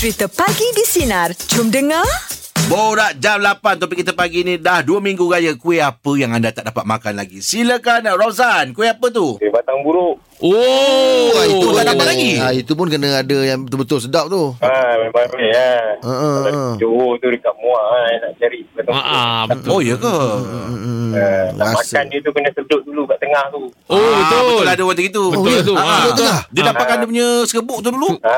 Cerita 0.00 0.32
Pagi 0.32 0.64
di 0.72 0.80
Sinar. 0.80 1.28
Jom 1.52 1.68
dengar. 1.68 2.08
Borak 2.72 3.20
jam 3.20 3.36
8 3.36 3.84
topik 3.84 4.00
kita 4.00 4.16
pagi 4.16 4.40
ni 4.40 4.56
dah 4.56 4.80
2 4.80 4.96
minggu 4.96 5.28
raya 5.28 5.52
kuih 5.52 5.76
apa 5.76 6.16
yang 6.16 6.32
anda 6.32 6.48
tak 6.48 6.72
dapat 6.72 6.88
makan 6.88 7.20
lagi. 7.20 7.44
Silakan 7.44 8.08
Rozan, 8.16 8.72
kuih 8.72 8.96
apa 8.96 9.12
tu? 9.12 9.36
Kuih 9.36 9.52
batang 9.52 9.84
buruk. 9.84 10.16
Oh, 10.40 11.28
Ah, 11.30 11.44
itu 11.44 11.60
oh, 11.62 11.72
tak 11.72 11.84
ada 11.84 11.92
dapat 11.92 12.06
lagi. 12.08 12.32
Ha, 12.34 12.46
itu 12.50 12.72
pun 12.72 12.86
kena 12.86 13.20
ada 13.20 13.36
yang 13.38 13.60
betul-betul 13.62 14.00
sedap 14.00 14.26
tu. 14.26 14.56
Ha, 14.56 14.72
memang 14.98 15.28
ni 15.34 15.48
ha. 15.50 15.72
Ha, 16.00 16.10
ha, 16.10 16.30
ha. 16.42 16.62
Johor 16.74 17.16
tu 17.16 17.28
dekat 17.28 17.52
Muar 17.56 17.84
ha, 17.86 18.00
nak 18.18 18.32
cari 18.34 18.64
batang 18.72 18.92
Ah, 18.92 19.04
ah, 19.04 19.40
buruk. 19.44 19.52
betul. 19.54 19.70
Oh, 19.70 19.80
ya 19.82 19.94
ke? 19.94 20.16
Hmm, 20.16 21.10
Ha, 21.10 21.26
nak 21.52 21.64
rasa. 21.66 21.76
makan 21.92 22.04
dia 22.06 22.18
tu 22.20 22.30
kena 22.30 22.50
sedut 22.50 22.80
dulu 22.82 23.02
kat 23.04 23.18
tengah 23.18 23.44
tu. 23.50 23.60
Oh, 23.86 23.98
Ah, 23.98 24.16
betul. 24.16 24.40
Betul 24.40 24.66
ada 24.66 24.82
orang 24.82 25.00
gitu. 25.02 25.24
Betul 25.30 25.50
ya? 25.50 25.60
tu. 25.60 25.74
Ah, 25.74 25.84
Ah. 25.84 26.00
betul 26.06 26.24
lah. 26.24 26.40
Dia 26.48 26.60
Ah. 26.60 26.66
dapatkan 26.70 26.96
dia 26.96 27.06
punya 27.06 27.26
serbuk 27.44 27.78
tu 27.78 27.88
dulu. 27.90 28.10
Ha, 28.20 28.36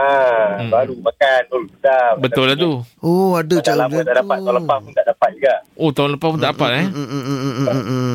Hmm. 0.59 0.71
baru 0.71 0.95
makan 0.99 1.41
baru 1.49 1.65
sedap. 1.71 2.13
Betul 2.19 2.45
lah 2.45 2.57
tu. 2.57 2.73
Oh, 3.01 3.31
ada 3.37 3.55
cara 3.61 3.77
lama 3.81 3.99
tak 4.01 4.15
dapat, 4.17 4.37
tahun 4.41 4.55
lepas 4.59 4.77
pun 4.81 4.93
tak 4.93 5.07
dapat 5.07 5.29
juga. 5.33 5.55
Oh, 5.77 5.91
tahun 5.91 6.11
lepas 6.13 6.29
pun 6.29 6.39
tak 6.41 6.51
dapat 6.51 6.71
eh. 6.75 6.87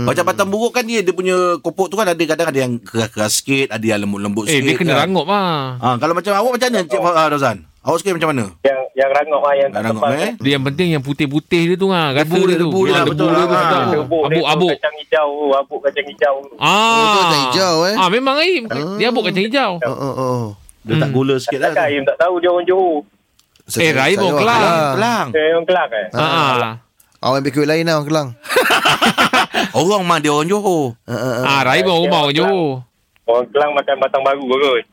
Macam 0.04 0.24
batang 0.26 0.50
buruk 0.50 0.72
kan 0.72 0.84
dia 0.84 1.00
dia 1.00 1.14
punya 1.14 1.36
kopok 1.58 1.88
tu 1.88 1.96
kan 1.96 2.08
ada 2.08 2.20
kadang 2.20 2.48
ada 2.48 2.60
yang 2.60 2.74
keras-keras 2.78 3.32
sikit, 3.38 3.68
ada 3.78 3.86
yang 3.88 4.00
lembut-lembut 4.02 4.46
Eh, 4.46 4.52
sikit. 4.54 4.66
dia 4.66 4.74
kena 4.76 4.94
kan. 4.94 5.00
rangup 5.04 5.28
ah. 5.28 5.78
Ah, 5.78 5.96
kalau 5.96 6.14
macam 6.14 6.32
awak 6.34 6.52
macam 6.54 6.68
mana 6.68 6.80
Cik 6.84 7.00
ah, 7.00 7.28
Rozan? 7.28 7.58
Awak 7.80 7.98
suka 7.98 8.10
macam 8.12 8.30
mana? 8.30 8.46
Yang 8.60 8.80
yang 8.94 9.12
rangup 9.14 9.42
ha, 9.42 9.50
yang 9.54 9.70
tak 9.70 9.80
Rangup, 9.80 10.04
lepas. 10.04 10.20
eh? 10.20 10.32
Dia 10.38 10.52
yang 10.52 10.66
penting 10.66 10.88
yang 10.90 11.00
putih-putih 11.02 11.62
dia 11.64 11.78
tu 11.78 11.88
ah, 11.88 12.10
rasa 12.10 12.26
Debu 12.26 12.36
dia, 12.36 12.46
dia 12.46 12.58
tu. 12.58 12.68
debu 12.68 12.80
dia, 12.84 12.94
Ah, 12.94 13.04
betul. 13.06 13.28
dia 13.30 13.38
tu 13.40 13.48
Ah, 13.48 13.64
dia 13.64 13.78
tu 13.96 14.04
Abuk-abuk. 14.28 14.72
Kacang 14.74 14.96
hijau, 14.98 15.30
abuk 15.56 15.80
kacang 15.82 16.06
hijau. 16.06 16.36
Ah. 16.58 16.68
Oh, 16.68 17.06
tu 17.06 17.18
kacang 17.18 17.42
hijau, 17.46 17.76
eh? 17.86 17.96
Ah, 17.96 18.10
memang 18.10 18.36
Aim. 18.38 18.64
Dia 18.98 19.08
abuk 19.08 19.24
kacang 19.24 19.46
hijau. 19.46 19.72
Oh, 19.80 19.94
oh, 19.94 20.14
oh. 20.20 20.42
Dia 20.84 20.96
tak 20.98 21.10
gula 21.10 21.36
sikit 21.38 21.60
lah. 21.60 21.72
Takkan 21.72 21.88
Aim 21.88 22.04
tak 22.04 22.18
tahu 22.18 22.34
dia 22.38 22.50
orang 22.50 22.66
Johor. 22.66 22.98
Eh, 23.70 23.92
Rahim 23.92 24.18
orang 24.22 24.38
Kelang. 24.38 24.64
Kelang. 24.94 25.28
Dia 25.30 25.42
orang 25.50 25.68
Kelang 25.68 25.90
eh. 25.94 26.08
Ah. 26.12 26.24
ah. 26.24 26.74
Awak 27.20 27.38
ambil 27.40 27.52
kuih 27.52 27.66
lain 27.66 27.84
lah, 27.84 27.94
orang 27.96 28.08
Kelang. 28.08 28.30
Orang 29.74 30.02
mah 30.04 30.18
dia 30.18 30.30
orang 30.30 30.48
Johor. 30.48 30.96
Ha, 31.04 31.14
ha, 31.14 31.30
ha. 31.36 31.42
Ah, 31.46 31.62
Rahim 31.64 31.86
orang 31.86 32.02
rumah 32.04 32.20
orang 32.24 32.36
Johor. 32.36 32.70
Orang 33.28 33.44
Kelang 33.52 33.76
makan 33.76 33.96
batang 34.00 34.24
baru 34.24 34.44
kot. 34.48 34.86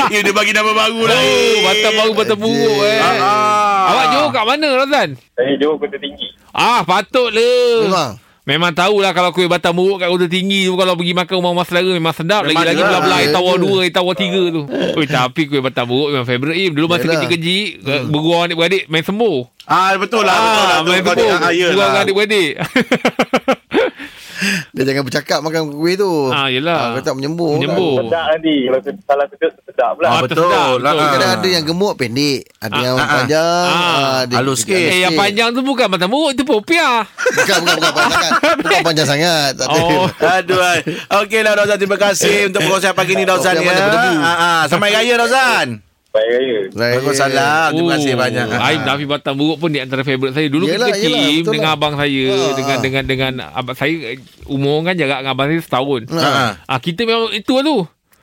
ya, 0.12 0.18
dia 0.18 0.32
bagi 0.32 0.50
nama 0.50 0.72
baru 0.72 1.00
lah. 1.04 1.12
Oh, 1.14 1.56
batang 1.62 1.92
baru 1.94 2.12
batang 2.14 2.40
buruk 2.40 2.78
eh. 2.82 2.98
Ah. 2.98 3.84
Awak 3.86 4.06
Johor 4.10 4.28
kat 4.30 4.44
mana 4.46 4.68
Razan? 4.78 5.08
Saya 5.30 5.52
Johor 5.60 5.76
Kota 5.76 5.96
Tinggi. 5.96 6.26
Ah, 6.50 6.80
patutlah. 6.80 7.84
Memang. 7.84 8.12
Memang 8.40 8.72
tahulah 8.72 9.12
kalau 9.12 9.30
kuih 9.30 9.46
batang 9.46 9.76
buruk 9.76 10.00
kat 10.00 10.08
kota 10.08 10.26
tinggi 10.26 10.64
tu 10.64 10.74
kalau 10.74 10.96
pergi 10.96 11.12
makan 11.12 11.34
rumah 11.38 11.52
mas 11.54 11.68
selera 11.68 11.92
memang 11.92 12.10
sedap. 12.10 12.42
Memang 12.42 12.56
Lagi-lagi 12.56 12.80
lah. 12.80 12.88
belah-belah 12.88 13.18
air 13.20 13.28
Ya 13.28 13.34
tawar 13.36 13.54
ke? 13.54 13.60
dua, 13.60 13.76
air 13.78 13.92
tawar 13.92 14.14
tiga 14.16 14.42
tu. 14.48 14.62
Oi, 14.96 15.06
tapi 15.06 15.40
kuih 15.46 15.60
batang 15.60 15.86
buruk 15.86 16.08
memang 16.10 16.26
favourite 16.26 16.58
Im. 16.58 16.72
Dulu 16.72 16.86
masa 16.88 17.04
Yalah. 17.04 17.14
kecil-kecil, 17.20 17.62
hmm. 17.78 18.08
beruang 18.08 18.40
adik-beradik 18.42 18.82
main 18.88 19.04
sembuh. 19.04 19.38
Ah, 19.68 19.94
betul 19.94 20.24
lah. 20.24 20.34
betul 20.34 20.64
lah. 20.64 20.72
Ah, 20.72 20.80
main 20.82 20.98
Kau 20.98 21.12
sembuh. 21.12 21.30
ah, 21.30 21.52
Beruang 21.52 21.60
yelah. 21.92 22.02
adik-beradik. 22.02 22.50
Dia 24.70 24.82
jangan 24.84 25.04
bercakap 25.04 25.38
makan 25.40 25.68
kuih 25.70 25.94
tu. 25.94 26.28
Ah, 26.28 26.46
yelah. 26.46 26.94
Kau 26.94 27.02
tak 27.02 27.14
menyembur. 27.14 27.54
Menyembur. 27.54 27.92
Oh. 27.96 28.02
Sedap 28.02 28.26
nanti. 28.30 28.54
Kalau 28.64 28.80
salah 29.02 29.26
sedut, 29.26 29.52
sedap 29.62 29.90
pula. 29.94 30.06
Ah, 30.06 30.10
Ah, 30.10 30.20
betul. 30.20 30.36
tersedap, 30.42 30.68
lah. 30.78 30.92
betul. 30.92 31.08
Kadang 31.10 31.30
ada 31.32 31.48
yang 31.50 31.64
gemuk 31.64 31.92
pendek. 31.94 32.40
Ada 32.56 32.78
yang 32.78 32.94
ah, 32.94 33.00
ah. 33.00 33.10
panjang. 33.10 33.68
Ah, 33.68 34.14
ada- 34.24 34.36
halus 34.36 34.58
sikit. 34.60 34.76
eh, 34.76 35.00
yang 35.02 35.14
panjang 35.14 35.48
tu 35.50 35.60
bukan 35.60 35.86
batang 35.86 36.08
buruk, 36.08 36.32
tu 36.32 36.42
popiah. 36.42 37.04
Bukan, 37.04 37.58
bukan, 37.60 37.76
bukan 37.78 37.92
panjang. 37.94 38.32
Bukan 38.60 38.80
panjang 38.82 39.06
sangat. 39.06 39.52
Tak. 39.54 39.66
Oh. 39.68 40.06
Aduh. 40.08 40.60
Okeylah 41.20 41.52
Rozan, 41.54 41.76
terima 41.76 41.96
kasih 41.96 42.48
untuk 42.48 42.60
perkongsian 42.62 42.92
pagi 42.92 43.12
ni 43.12 43.24
Rozan 43.24 43.54
ya. 43.54 43.62
berdebu? 43.62 44.10
Ah, 44.16 44.30
ah. 44.30 44.60
Selamat 44.64 44.88
Raya 44.94 45.14
Rozan. 45.16 45.66
Baik 46.10 46.26
raya. 46.28 46.42
Raya. 46.42 46.60
Waalaikumsalam. 46.74 47.68
Terima 47.70 47.90
kasih 47.94 48.14
banyak. 48.14 48.46
Aim 48.50 48.80
Nafi 48.82 49.04
batang 49.06 49.36
buruk 49.38 49.56
pun 49.56 49.70
di 49.70 49.78
antara 49.78 50.02
favourite 50.02 50.34
saya. 50.34 50.50
Dulu 50.50 50.66
Yelah, 50.66 50.90
kecil 50.90 51.06
yelah, 51.06 51.22
betul 51.38 51.52
dengan 51.54 51.68
lah. 51.68 51.76
abang 51.78 51.94
saya, 51.94 52.22
Ah, 52.26 52.52
dengan 52.52 52.76
dengan 52.80 53.04
dengan 53.06 53.32
abang 53.52 53.76
saya 53.76 53.94
umur 54.44 54.82
kan 54.82 54.94
jarak 54.94 55.22
dengan 55.22 55.32
abang 55.32 55.46
saya 55.48 55.62
setahun. 55.62 56.00
Ah, 56.10 56.58
Ah, 56.66 56.78
kita 56.78 57.06
memang 57.06 57.30
itu 57.30 57.52
lah 57.52 57.62
tu. 57.62 57.78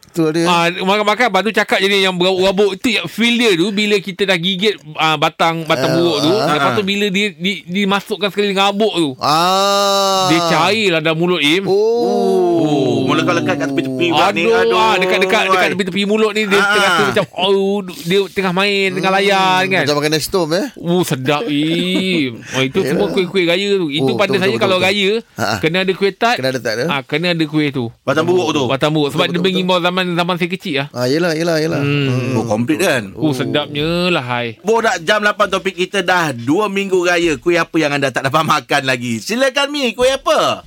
Tu 0.10 0.24
ada. 0.24 0.42
Ah, 0.46 0.66
makan-makan 0.72 1.26
Lepas 1.28 1.42
tu 1.42 1.52
cakap 1.52 1.78
jadi 1.78 2.02
yang 2.02 2.16
berabuk-rabuk 2.16 2.76
Itu 2.76 2.88
yang 2.92 3.06
feel 3.06 3.36
dia 3.36 3.52
tu 3.54 3.70
Bila 3.70 3.96
kita 3.98 4.24
dah 4.24 4.36
gigit 4.36 4.76
ah, 4.96 5.14
Batang 5.14 5.64
batang 5.64 5.90
Ah, 5.90 5.96
buruk 5.96 6.18
tu 6.20 6.32
ah, 6.32 6.48
Lepas 6.50 6.72
tu 6.74 6.84
bila 6.84 7.06
dia 7.08 7.28
di, 7.32 7.62
Dimasukkan 7.64 8.28
sekali 8.28 8.50
dengan 8.50 8.70
abuk 8.70 8.94
tu 8.94 9.10
Ah. 9.18 10.28
Dia 10.28 10.40
cair 10.48 10.88
lah 10.90 11.02
dalam 11.02 11.16
mulut 11.16 11.40
Im 11.40 11.64
Oh. 11.64 12.58
Oh, 12.58 12.98
melekat-lekat 13.06 13.56
kat 13.56 13.68
tepi-tepi 13.70 14.08
pula 14.10 14.28
ni. 14.30 14.44
Aduh, 14.44 14.76
ah, 14.76 14.96
dekat-dekat 14.98 15.42
dekat 15.48 15.70
tepi-tepi 15.72 16.02
mulut 16.04 16.32
ni 16.32 16.44
dia 16.44 16.58
Ah. 16.58 16.68
tengah 16.68 16.90
tu 16.90 17.04
macam 17.08 17.26
oh 17.32 17.78
dia 17.86 18.20
tengah 18.28 18.54
main 18.54 18.88
dengan 18.90 19.12
layar 19.14 19.62
kan. 19.64 19.84
Macam 19.86 19.96
makan 19.96 20.12
nestom 20.12 20.48
eh. 20.52 20.66
Uh 20.76 21.04
sedap 21.04 21.46
Im. 21.46 22.42
Oh 22.52 22.62
itu 22.62 22.76
Yalah. 22.76 22.90
semua 22.90 23.06
kuih-kuih 23.10 23.46
raya 23.46 23.70
tu. 23.78 23.88
Itu 23.88 24.08
Oh, 24.08 24.18
pada 24.18 24.34
betul, 24.34 24.42
saya 24.42 24.52
betul, 24.52 24.62
kalau 24.62 24.78
betul. 24.78 24.88
raya 24.90 25.12
Ha, 25.34 25.44
ha. 25.46 25.56
kena 25.60 25.78
ada 25.80 25.92
kuih 25.94 26.14
tart. 26.14 26.36
Kena 26.36 26.50
ada 26.50 26.60
tak 26.60 26.74
ada? 26.74 26.84
Ah 26.90 27.02
kena 27.02 27.28
ada 27.32 27.46
kuih 27.46 27.70
tu. 27.70 27.86
Batang 28.02 28.26
buruk 28.26 28.50
tu. 28.52 28.64
Batang 28.66 28.92
buruk 28.92 29.10
sebab 29.12 29.24
Betul, 29.24 29.32
dia 29.32 29.40
betul, 29.40 29.54
mengimbau 29.54 29.78
zaman 29.80 29.97
zaman 30.08 30.36
saya 30.36 30.50
kecil 30.50 30.76
ah. 30.80 30.88
Ah, 30.92 31.06
yelah, 31.06 31.32
yelah, 31.32 31.58
yelah. 31.58 31.80
Hmm. 31.80 32.36
Oh, 32.36 32.46
komplit 32.46 32.78
kan? 32.78 33.10
Oh 33.14 33.32
sedapnya 33.32 34.10
lah 34.10 34.22
hai. 34.22 34.62
Borak 34.62 35.02
jam 35.02 35.20
8 35.20 35.34
topik 35.48 35.74
kita 35.76 36.02
dah 36.02 36.30
2 36.30 36.44
minggu 36.68 37.02
raya. 37.02 37.34
Kuih 37.36 37.56
apa 37.56 37.74
yang 37.76 37.92
anda 37.92 38.08
tak 38.08 38.24
dapat 38.24 38.44
makan 38.54 38.84
lagi? 38.84 39.18
Silakan 39.18 39.68
Mi, 39.70 39.92
kuih 39.92 40.14
apa? 40.14 40.62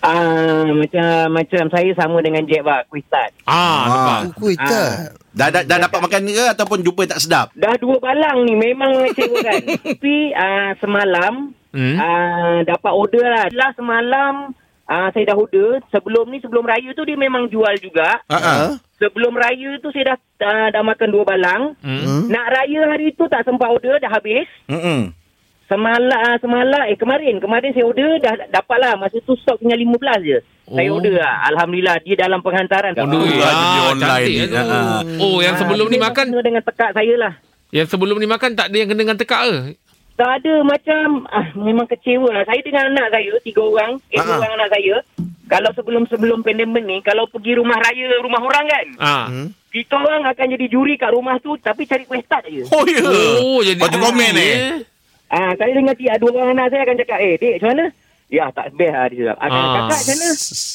Ah 0.00 0.66
macam 0.66 1.06
macam 1.30 1.64
saya 1.68 1.94
sama 1.94 2.18
dengan 2.18 2.42
Jack 2.42 2.62
bah, 2.62 2.82
kuih 2.86 3.06
tart. 3.06 3.30
Ah, 3.44 3.54
Ah. 3.54 3.78
nampak. 3.84 4.18
Oh, 4.18 4.32
kuih 4.40 4.56
Ah. 4.56 4.66
tak. 4.66 4.92
Dah, 5.32 5.48
dah, 5.48 5.62
dah 5.62 5.78
dapat 5.80 5.98
makan 6.02 6.22
ke 6.26 6.44
ataupun 6.50 6.78
jumpa 6.80 7.02
tak 7.06 7.22
sedap? 7.22 7.46
Dah 7.54 7.72
dua 7.76 7.96
balang 7.96 8.42
ni 8.42 8.52
memang 8.52 8.98
mengecewakan. 8.98 9.62
Tapi 9.86 10.16
ah 10.34 10.74
semalam 10.76 11.34
Hmm. 11.72 11.96
ah 11.96 12.60
dapat 12.62 12.92
order 12.92 13.24
lah. 13.24 13.48
Last 13.48 13.80
semalam 13.80 14.52
ah 14.84 15.08
saya 15.10 15.24
dah 15.24 15.36
order. 15.36 15.82
Sebelum 15.88 16.26
ni 16.26 16.38
sebelum 16.38 16.62
raya 16.62 16.90
tu 16.92 17.02
dia 17.02 17.14
memang 17.14 17.46
jual 17.46 17.74
juga. 17.76 18.20
Ah. 18.26 18.78
Sebelum 18.96 19.32
raya 19.32 19.76
tu 19.78 19.90
saya 19.90 20.14
dah 20.14 20.18
ah, 20.42 20.68
dah 20.70 20.82
makan 20.82 21.08
dua 21.08 21.24
balang. 21.24 21.62
Hmm? 21.78 22.26
Nak 22.26 22.46
raya 22.48 22.80
hari 22.88 23.12
tu 23.12 23.26
tak 23.26 23.42
sempat 23.42 23.68
order 23.68 23.98
dah 23.98 24.10
habis. 24.10 24.46
Hmm. 24.66 25.10
Semalam 25.64 26.04
ah, 26.12 26.36
semalam 26.36 26.84
eh 26.84 26.94
kemarin 26.94 27.38
kemarin 27.38 27.72
saya 27.72 27.86
order 27.86 28.20
dah 28.20 28.34
dapat 28.46 28.76
lah 28.76 28.92
masa 28.94 29.16
tu 29.18 29.32
stok 29.34 29.56
tinggal 29.56 29.80
15 29.80 30.20
je. 30.22 30.38
Saya 30.64 30.88
Oh. 30.88 30.96
order 30.96 31.16
lah. 31.16 31.48
Alhamdulillah 31.48 31.96
dia 32.00 32.14
dalam 32.14 32.38
penghantaran. 32.38 32.92
Oh, 32.94 33.08
dia 33.08 33.40
Ah, 33.40 33.90
online 33.90 34.26
cantik 34.28 34.52
ah. 34.52 35.00
Oh, 35.18 35.40
yang 35.40 35.56
sebelum 35.56 35.86
ni 35.88 35.96
makan, 35.96 36.26
dengan 36.34 36.62
tekak 36.62 36.90
saya 36.92 37.14
lah. 37.16 37.32
yang 37.72 37.88
sebelum 37.88 38.16
ni 38.16 38.28
makan 38.28 38.52
tak 38.52 38.68
ada 38.68 38.76
yang 38.76 38.84
kena 38.86 39.00
dengan 39.00 39.16
tekak 39.16 39.40
ke? 39.42 39.56
Tak 40.22 40.38
ada 40.38 40.54
macam 40.62 41.26
ah, 41.34 41.50
memang 41.58 41.82
kecewa 41.90 42.30
lah. 42.30 42.46
Saya 42.46 42.62
dengan 42.62 42.94
anak 42.94 43.10
saya 43.10 43.34
tiga 43.42 43.58
orang, 43.58 43.98
eh 44.14 44.22
ah. 44.22 44.38
orang 44.38 44.54
anak 44.54 44.70
saya. 44.70 45.02
Kalau 45.50 45.74
sebelum-sebelum 45.74 46.46
pandemik 46.46 46.86
ni, 46.86 47.02
kalau 47.02 47.26
pergi 47.26 47.58
rumah 47.58 47.74
raya 47.74 48.06
rumah 48.22 48.38
orang 48.38 48.64
kan, 48.70 48.86
Ah. 49.02 49.26
Hmm? 49.26 49.50
kita 49.74 49.98
orang 49.98 50.22
akan 50.30 50.46
jadi 50.54 50.66
juri 50.70 50.94
kat 50.94 51.10
rumah 51.10 51.42
tu 51.42 51.58
tapi 51.58 51.90
cari 51.90 52.06
kuih 52.06 52.22
tart 52.22 52.46
je. 52.46 52.62
Oh, 52.70 52.86
ya. 52.86 53.02
Oh, 53.42 53.66
jadi 53.66 53.74
Lepas 53.74 53.90
tu 53.90 53.98
komen 53.98 54.32
eh. 54.38 54.86
Ah, 55.26 55.58
saya 55.58 55.74
dengan 55.74 55.98
tiga 55.98 56.14
dua 56.22 56.30
orang 56.38 56.54
anak 56.54 56.70
saya 56.70 56.86
akan 56.86 56.96
cakap, 57.02 57.18
"Eh, 57.18 57.34
Dek, 57.42 57.54
macam 57.58 57.68
mana?" 57.74 57.84
Ya, 58.32 58.48
tak 58.48 58.72
best 58.72 58.96
lah 58.96 59.06
dia 59.12 59.20
cakap. 59.28 59.38
Akan 59.38 59.52
Ah. 59.52 59.72
kakak 59.76 59.84
macam 59.92 60.16
mana? 60.16 60.28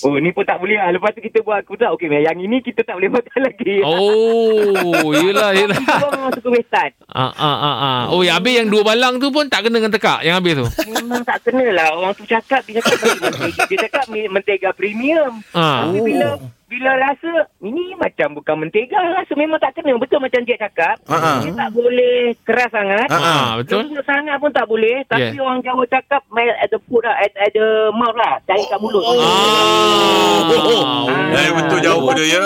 Oh, 0.06 0.16
ni 0.22 0.30
pun 0.30 0.44
tak 0.46 0.58
boleh 0.62 0.78
lah. 0.78 0.90
Lepas 0.94 1.10
tu 1.10 1.22
kita 1.26 1.40
buat 1.42 1.60
kutak. 1.66 1.90
Okey, 1.90 2.06
yang 2.22 2.38
ini 2.38 2.62
kita 2.62 2.86
tak 2.86 3.02
boleh 3.02 3.10
makan 3.18 3.40
lagi. 3.42 3.76
Oh, 3.82 5.10
yelah, 5.12 5.50
yelah. 5.52 5.74
Kita 5.74 6.06
memang 6.14 6.32
suka 6.38 6.50
tart. 6.70 6.94
Ah, 7.10 7.34
ah, 7.34 7.58
ah, 7.58 7.78
ah. 7.82 8.02
Oh, 8.14 8.22
yang 8.22 8.38
habis 8.38 8.62
yang 8.62 8.70
dua 8.70 8.86
balang 8.86 9.18
tu 9.18 9.34
pun 9.34 9.50
tak 9.50 9.66
kena 9.66 9.82
dengan 9.82 9.90
tekak 9.90 10.22
yang 10.22 10.38
habis 10.38 10.54
tu. 10.54 10.66
Memang 10.86 11.26
tak 11.26 11.42
kena 11.42 11.66
lah. 11.74 11.98
Orang 11.98 12.14
tu 12.14 12.30
cakap, 12.30 12.62
dia 12.62 12.78
cakap. 12.78 13.18
Dia 13.66 13.78
cakap 13.84 14.06
mentega 14.06 14.70
premium. 14.72 15.42
Ah. 15.50 15.90
Tapi 15.90 15.98
bila 16.06 16.38
bila 16.68 16.92
rasa 17.00 17.32
ini 17.64 17.96
macam 17.96 18.36
bukan 18.36 18.56
mentega 18.60 19.00
rasa 19.16 19.32
memang 19.34 19.56
tak 19.56 19.72
kena 19.72 19.96
betul 19.96 20.20
macam 20.20 20.44
Jack 20.44 20.60
cakap 20.60 21.00
ha. 21.08 21.40
dia 21.40 21.56
tak 21.56 21.72
boleh 21.72 22.36
keras 22.44 22.70
sangat. 22.70 23.08
Ah, 23.08 23.56
betul. 23.56 23.88
lembut 23.88 24.04
sangat 24.04 24.36
pun 24.36 24.52
tak 24.52 24.68
boleh 24.68 25.00
tapi 25.08 25.32
Yeah. 25.32 25.40
orang 25.40 25.64
Jawa 25.64 25.84
cakap 25.88 26.22
melt 26.28 26.56
at 26.60 26.68
the 26.68 26.80
food 26.86 27.08
lah 27.08 27.16
at, 27.18 27.32
at 27.40 27.52
the 27.52 27.68
mouth 27.96 28.16
lah 28.16 28.36
cari 28.44 28.64
kat 28.68 28.80
mulut 28.80 29.00
Oh. 29.00 29.16
Ah. 29.16 30.44
Ah. 30.44 31.40
Eh, 31.40 31.50
betul 31.56 31.80
jawab 31.80 32.16
dia 32.16 32.28
ya. 32.28 32.46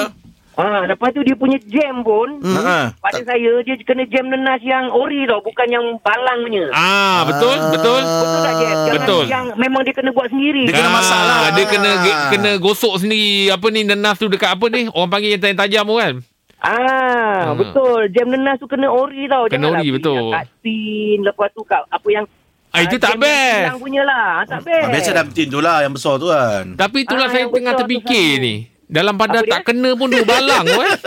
Ah, 0.61 0.85
lepas 0.85 1.09
tu 1.09 1.21
dia 1.21 1.33
punya 1.33 1.57
jam 1.63 1.99
pun 1.99 2.37
Ha 2.39 2.59
ah. 2.61 2.85
pada 2.95 3.17
saya 3.19 3.51
dia 3.59 3.73
kena 3.81 4.05
jam 4.05 4.27
nenas 4.27 4.61
yang 4.61 4.93
ori 4.93 5.25
tau 5.25 5.41
bukan 5.41 5.65
yang 5.65 5.85
balang 5.97 6.45
punya 6.45 6.69
Ah, 6.69 7.25
betul, 7.25 7.49
Ah. 7.51 7.71
betul. 7.71 7.97
betul 7.97 8.39
tak 8.39 8.53
Jam 8.53 8.69
Jangan 8.71 8.93
Betul. 8.93 9.23
yang 9.25 9.45
memang 9.55 9.81
dia 9.81 9.93
kena 9.93 10.09
buat 10.11 10.27
sendiri 10.27 10.69
Dia 10.69 10.75
kena 10.75 10.91
masak 10.91 11.17
lah. 11.19 11.39
Dia 11.51 11.65
kena 11.65 11.91
kena 12.29 12.51
gosok 12.57 12.93
sendiri 12.97 13.49
apa 13.49 13.65
ni 13.67 13.81
nenas 13.81 14.15
tu 14.15 14.29
dekat 14.29 14.53
apa 14.53 14.65
ni? 14.67 14.85
Orang 14.87 15.09
panggil 15.09 15.33
yang 15.33 15.57
tajam 15.57 15.83
tu 15.83 15.97
kan? 15.97 16.13
Ah, 16.61 17.49
Hmm. 17.49 17.57
betul. 17.57 18.05
Jam 18.11 18.29
nenas 18.29 18.55
tu 18.55 18.69
kena 18.69 18.85
ori 18.85 19.25
tau. 19.25 19.49
Kena 19.49 19.57
Janganlah 19.65 19.81
ori, 19.81 19.87
betul. 19.91 20.29
Kat 20.29 20.45
tin, 20.61 21.19
lepas 21.21 21.49
tu 21.49 21.61
kat 21.63 21.81
apa 21.89 22.07
yang... 22.07 22.25
Ah, 22.69 22.79
itu 22.81 22.95
tak 22.95 23.11
jam 23.11 23.17
yang 23.17 23.25
best. 23.25 23.65
Yang 23.65 23.79
punya 23.81 24.01
lah. 24.05 24.29
Tak 24.45 24.59
best. 24.61 24.79
Ah, 24.79 24.91
Biasa 24.93 25.09
dalam 25.11 25.27
tin 25.33 25.47
tu 25.49 25.59
lah 25.59 25.77
yang 25.81 25.91
besar 25.91 26.13
tu 26.15 26.27
kan. 26.29 26.63
Tapi 26.77 26.97
itulah 27.01 27.25
Ah, 27.25 27.31
saya 27.31 27.45
tengah 27.49 27.73
terfikir 27.75 28.29
ni. 28.37 28.55
Dalam 28.91 29.15
pada 29.15 29.39
Apa 29.39 29.47
dia? 29.47 29.51
tak 29.53 29.61
kena 29.65 29.95
pun 29.95 30.07
dua 30.07 30.23
balang 30.23 30.63
tu 30.65 30.79
eh. 30.81 30.95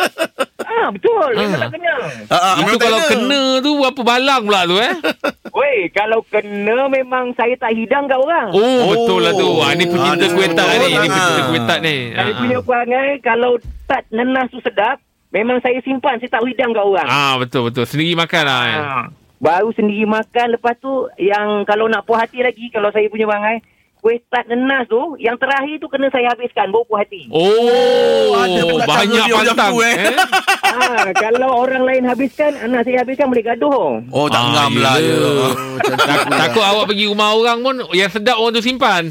Ah, 0.64 0.90
kena, 0.90 0.96
betul. 0.96 1.30
Memang 1.30 1.44
Ah. 1.46 1.60
tak 1.60 1.70
kena. 1.70 1.94
Ah, 2.26 2.36
ah, 2.36 2.54
Itu 2.58 2.72
tak 2.72 2.80
kalau 2.82 3.00
kena 3.06 3.40
tu 3.60 3.70
berapa 3.76 4.00
balang 4.02 4.40
pula 4.42 4.60
tu 4.64 4.76
eh? 4.76 4.92
Weh, 5.56 5.80
kalau 5.90 6.20
kena 6.24 6.78
memang 6.88 7.30
saya 7.32 7.54
tak 7.54 7.72
hidang 7.72 8.04
kat 8.04 8.16
orang. 8.16 8.48
Oh, 8.50 8.58
Oh. 8.58 8.90
betul 8.90 9.20
lah 9.20 9.32
tu. 9.32 9.48
Ha, 9.60 9.72
ni 9.72 9.84
pecinta 9.84 10.18
Ah, 10.18 10.30
kuih 10.30 10.50
tart 10.50 10.66
betul. 10.66 10.80
ni. 10.80 10.88
Ini 10.90 11.06
pecinta 11.06 11.30
Ah. 11.36 11.46
kuih 11.46 11.62
tart 11.62 11.80
ni. 11.80 11.96
Saya 12.10 12.24
Ah, 12.26 12.36
punya 12.36 12.58
perangai, 12.58 13.08
kalau 13.20 13.52
tak 13.84 14.02
nenas 14.10 14.48
tu 14.48 14.58
sedap, 14.58 14.96
memang 15.30 15.58
saya 15.60 15.78
simpan. 15.80 16.16
Saya 16.16 16.30
tak 16.32 16.42
hidang 16.42 16.70
kat 16.72 16.84
orang. 16.84 17.06
Ah 17.06 17.34
betul 17.36 17.68
betul. 17.68 17.84
Sendiri 17.84 18.12
makan 18.14 18.42
lah. 18.42 18.60
Eh. 18.66 18.76
Ah. 18.76 19.04
Baru 19.36 19.68
sendiri 19.70 20.06
makan 20.06 20.46
Lepas 20.52 20.78
tu 20.78 20.88
Yang 21.18 21.66
kalau 21.66 21.84
nak 21.84 22.02
puas 22.02 22.16
hati 22.18 22.40
lagi 22.40 22.70
Kalau 22.70 22.88
saya 22.88 23.04
punya 23.06 23.26
bangai 23.26 23.60
Kuih 24.04 24.20
nenas 24.44 24.84
tu 24.84 25.16
Yang 25.16 25.40
terakhir 25.40 25.80
tu 25.80 25.88
Kena 25.88 26.12
saya 26.12 26.28
habiskan 26.28 26.68
Baru 26.68 26.84
puas 26.84 27.08
hati 27.08 27.24
Oh, 27.32 28.36
ada 28.36 28.60
pula 28.62 28.84
cara 28.84 29.00
banyak 29.00 29.24
dia 29.24 29.34
pantang. 29.34 29.72
eh. 29.80 29.96
eh? 29.96 30.16
ah, 30.76 31.08
Kalau 31.16 31.48
orang 31.56 31.88
lain 31.88 32.04
habiskan 32.04 32.52
Anak 32.60 32.84
saya 32.84 33.00
habiskan 33.00 33.32
Boleh 33.32 33.40
gaduh 33.42 34.04
Oh, 34.12 34.28
tak 34.28 34.44
Ah, 34.44 34.48
ngam 34.52 34.72
lah. 34.76 34.96
Oh, 35.00 35.52
Tak, 35.80 36.28
takut 36.28 36.60
awak 36.60 36.92
pergi 36.92 37.08
rumah 37.08 37.32
orang 37.32 37.64
pun 37.64 37.74
Yang 37.96 38.20
sedap 38.20 38.36
orang 38.36 38.52
tu 38.52 38.60
simpan 38.60 39.08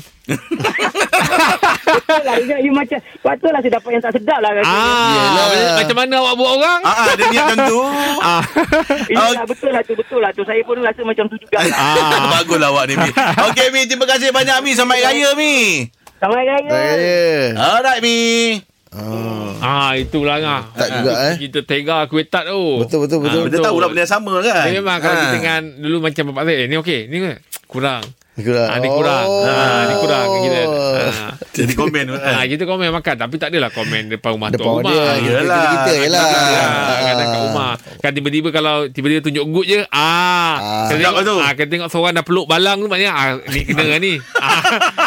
lah 2.23 2.35
you, 2.39 2.55
you 2.61 2.71
macam 2.71 2.95
Patutlah 3.19 3.59
saya 3.59 3.73
dapat 3.75 3.89
yang 3.91 4.03
tak 4.03 4.13
sedap 4.15 4.39
lah 4.39 4.51
rasanya. 4.53 4.71
Ah, 4.71 5.11
Yelah. 5.11 5.75
Macam 5.79 5.95
mana 5.99 6.13
awak 6.19 6.33
buat 6.35 6.51
orang 6.53 6.79
Ah, 6.81 6.93
ah, 6.93 7.13
dia 7.13 7.25
niat 7.27 7.45
macam 7.45 7.59
tu. 7.65 7.81
Ah. 8.23 8.41
Iyalah 9.05 9.43
betul 9.43 9.71
lah 9.71 9.83
tu 9.83 9.93
Betul 9.93 10.19
lah 10.23 10.31
tu 10.31 10.43
Saya 10.43 10.61
pun 10.63 10.79
rasa 10.79 11.01
macam 11.03 11.25
tu 11.27 11.35
juga 11.35 11.59
lah. 11.59 11.75
Ah. 11.75 12.31
Baguslah 12.33 12.69
awak 12.69 12.83
ni, 12.87 12.95
Mi. 12.95 13.09
Okey, 13.51 13.67
Mi. 13.69 13.81
Terima 13.83 14.05
kasih 14.05 14.31
banyak, 14.31 14.57
Mi. 14.61 14.71
Hari 14.73 15.01
Raya, 15.01 15.29
Mi. 15.35 15.55
Hari 16.17 16.33
Raya 16.33 16.55
Raya. 16.71 17.19
Alright, 17.59 17.99
Mi. 17.99 18.19
Oh. 18.93 19.49
Ah, 19.59 19.97
itulah 19.97 20.37
ngah. 20.37 20.61
Tak 20.71 20.87
juga, 20.93 21.13
eh. 21.31 21.35
Kita 21.41 21.59
tega 21.63 22.05
kuih 22.05 22.23
tart 22.23 22.47
tu. 22.47 22.79
Betul 22.79 22.99
betul 23.03 23.19
betul. 23.19 23.41
Ah, 23.41 23.47
Kita 23.49 23.59
tahu 23.59 23.77
lah 23.81 23.87
benda 23.89 24.03
yang 24.03 24.13
sama 24.13 24.33
kan? 24.39 24.55
Dia 24.63 24.79
memang 24.79 24.97
kalau 24.99 25.15
Ah. 25.15 25.19
kita 25.19 25.33
dengan 25.33 25.61
dulu 25.81 25.97
macam 25.99 26.23
bapak 26.29 26.43
saya, 26.45 26.55
eh, 26.55 26.67
ni 26.69 26.75
okey, 26.77 26.99
ni 27.07 27.17
kurang. 27.65 28.03
Kurang. 28.33 28.65
Ah, 28.65 28.77
ni 28.77 28.89
kurang. 28.89 29.25
Oh. 29.25 29.45
Ah, 29.45 29.81
ni 29.85 29.95
kurang 29.95 30.25
kita. 30.41 30.61
Jadi 31.53 31.73
komen 31.75 32.03
tu 32.03 32.13
kan? 32.15 32.33
Ah, 32.33 32.43
kita 32.43 32.63
komen 32.63 32.89
makan 32.91 33.15
tapi 33.15 33.35
tak 33.37 33.53
adalah 33.53 33.69
komen 33.69 34.09
depan 34.09 34.33
rumah 34.33 34.49
Depan 34.49 34.57
tuan 34.59 34.73
rumah. 34.79 34.89
dia. 34.89 35.05
Kita 35.13 35.37
Yelah. 35.37 35.65
kita 35.71 35.91
yelah. 35.95 36.25
Ah, 36.25 36.97
kadang 37.03 37.27
kat 37.27 37.41
rumah 37.43 37.71
Kan 37.99 38.11
tiba-tiba 38.11 38.49
kalau 38.49 38.75
Tiba-tiba 38.87 39.21
tunjuk 39.21 39.45
good 39.47 39.65
je 39.67 39.79
Ah. 39.87 40.57
Kita 40.89 40.97
Sedap 40.97 41.13
tengok, 41.13 41.21
tu. 41.23 41.35
ah, 41.37 41.51
kita 41.53 41.69
tengok 41.69 41.89
seorang 41.89 42.13
dah 42.15 42.25
peluk 42.25 42.45
balang 42.47 42.77
tu 42.77 42.87
Maknanya 42.87 43.13
ah, 43.13 43.29
Ni 43.45 43.61
kena 43.61 43.83
lah 43.85 43.99
ni 43.99 44.13
ah, 44.33 44.61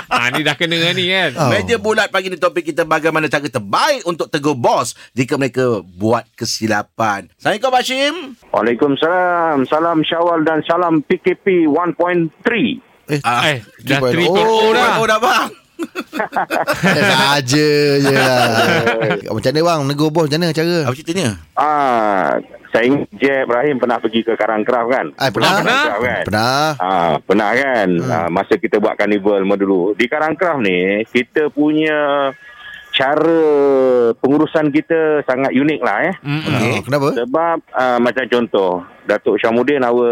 ah, 0.08 0.26
Ni 0.30 0.40
dah 0.40 0.54
kena 0.54 0.76
lah 0.78 0.92
ni 0.92 1.04
kan 1.08 1.30
Oh. 1.36 1.50
Meja 1.50 1.76
bulat 1.76 2.08
pagi 2.08 2.30
ni 2.30 2.38
topik 2.38 2.62
kita 2.64 2.82
bagaimana 2.84 3.26
cara 3.26 3.42
terbaik 3.44 4.06
untuk 4.06 4.28
tegur 4.28 4.54
bos 4.54 4.94
jika 5.12 5.34
mereka 5.34 5.66
buat 5.82 6.22
kesilapan. 6.32 7.26
Assalamualaikum 7.34 7.74
Hashim. 7.74 8.14
Waalaikumsalam. 8.48 9.66
Salam 9.66 9.98
Syawal 10.00 10.40
dan 10.42 10.62
salam 10.62 11.02
PKP 11.02 11.66
1.3. 11.66 12.95
Eh, 13.06 13.20
Ah, 13.22 13.54
Eh 13.54 13.58
dah 13.86 13.98
3.0. 14.02 14.18
3.0 14.18 14.34
oh, 14.34 14.74
dah 14.74 14.98
oh, 14.98 15.06
dah 15.06 15.18
bang. 15.22 15.50
saja 17.12 17.68
je 18.00 18.14
lah. 18.16 18.48
Macam 19.30 19.52
mana 19.52 19.60
bang? 19.62 19.80
Negur 19.86 20.08
bos 20.10 20.26
macam 20.26 20.40
mana 20.42 20.56
cara? 20.56 20.76
Apa 20.88 20.94
ceritanya? 20.96 21.28
Ah, 21.54 22.40
saya 22.72 22.84
ingat 22.88 23.08
Jeb 23.14 23.46
Ibrahim 23.46 23.76
pernah 23.78 23.98
pergi 24.00 24.20
ke 24.24 24.32
Karangkraf 24.34 24.86
kan? 24.88 25.06
Ah, 25.20 25.28
pernah? 25.30 25.60
Karangkraf 25.60 26.00
kan? 26.00 26.24
Pernah. 26.26 26.64
Ah, 26.80 27.14
pernah 27.22 27.50
kan? 27.54 27.88
Hmm. 27.92 28.10
Ah, 28.10 28.28
masa 28.32 28.54
kita 28.58 28.80
buat 28.80 28.96
karnival 28.96 29.44
masa 29.44 29.60
dulu. 29.60 29.92
Di 29.94 30.06
Karangkraf 30.08 30.58
ni, 30.58 31.04
kita 31.12 31.52
punya 31.52 32.32
cara 32.96 33.40
pengurusan 34.16 34.72
kita 34.72 35.20
sangat 35.28 35.52
unik 35.52 35.80
lah 35.84 35.96
eh. 36.08 36.14
Okey. 36.24 36.72
Oh, 36.72 36.82
kenapa? 36.88 37.08
Sebab 37.12 37.56
uh, 37.76 37.98
macam 38.00 38.24
contoh, 38.24 38.72
Datuk 39.04 39.36
Syamuddin 39.36 39.84
our 39.84 40.08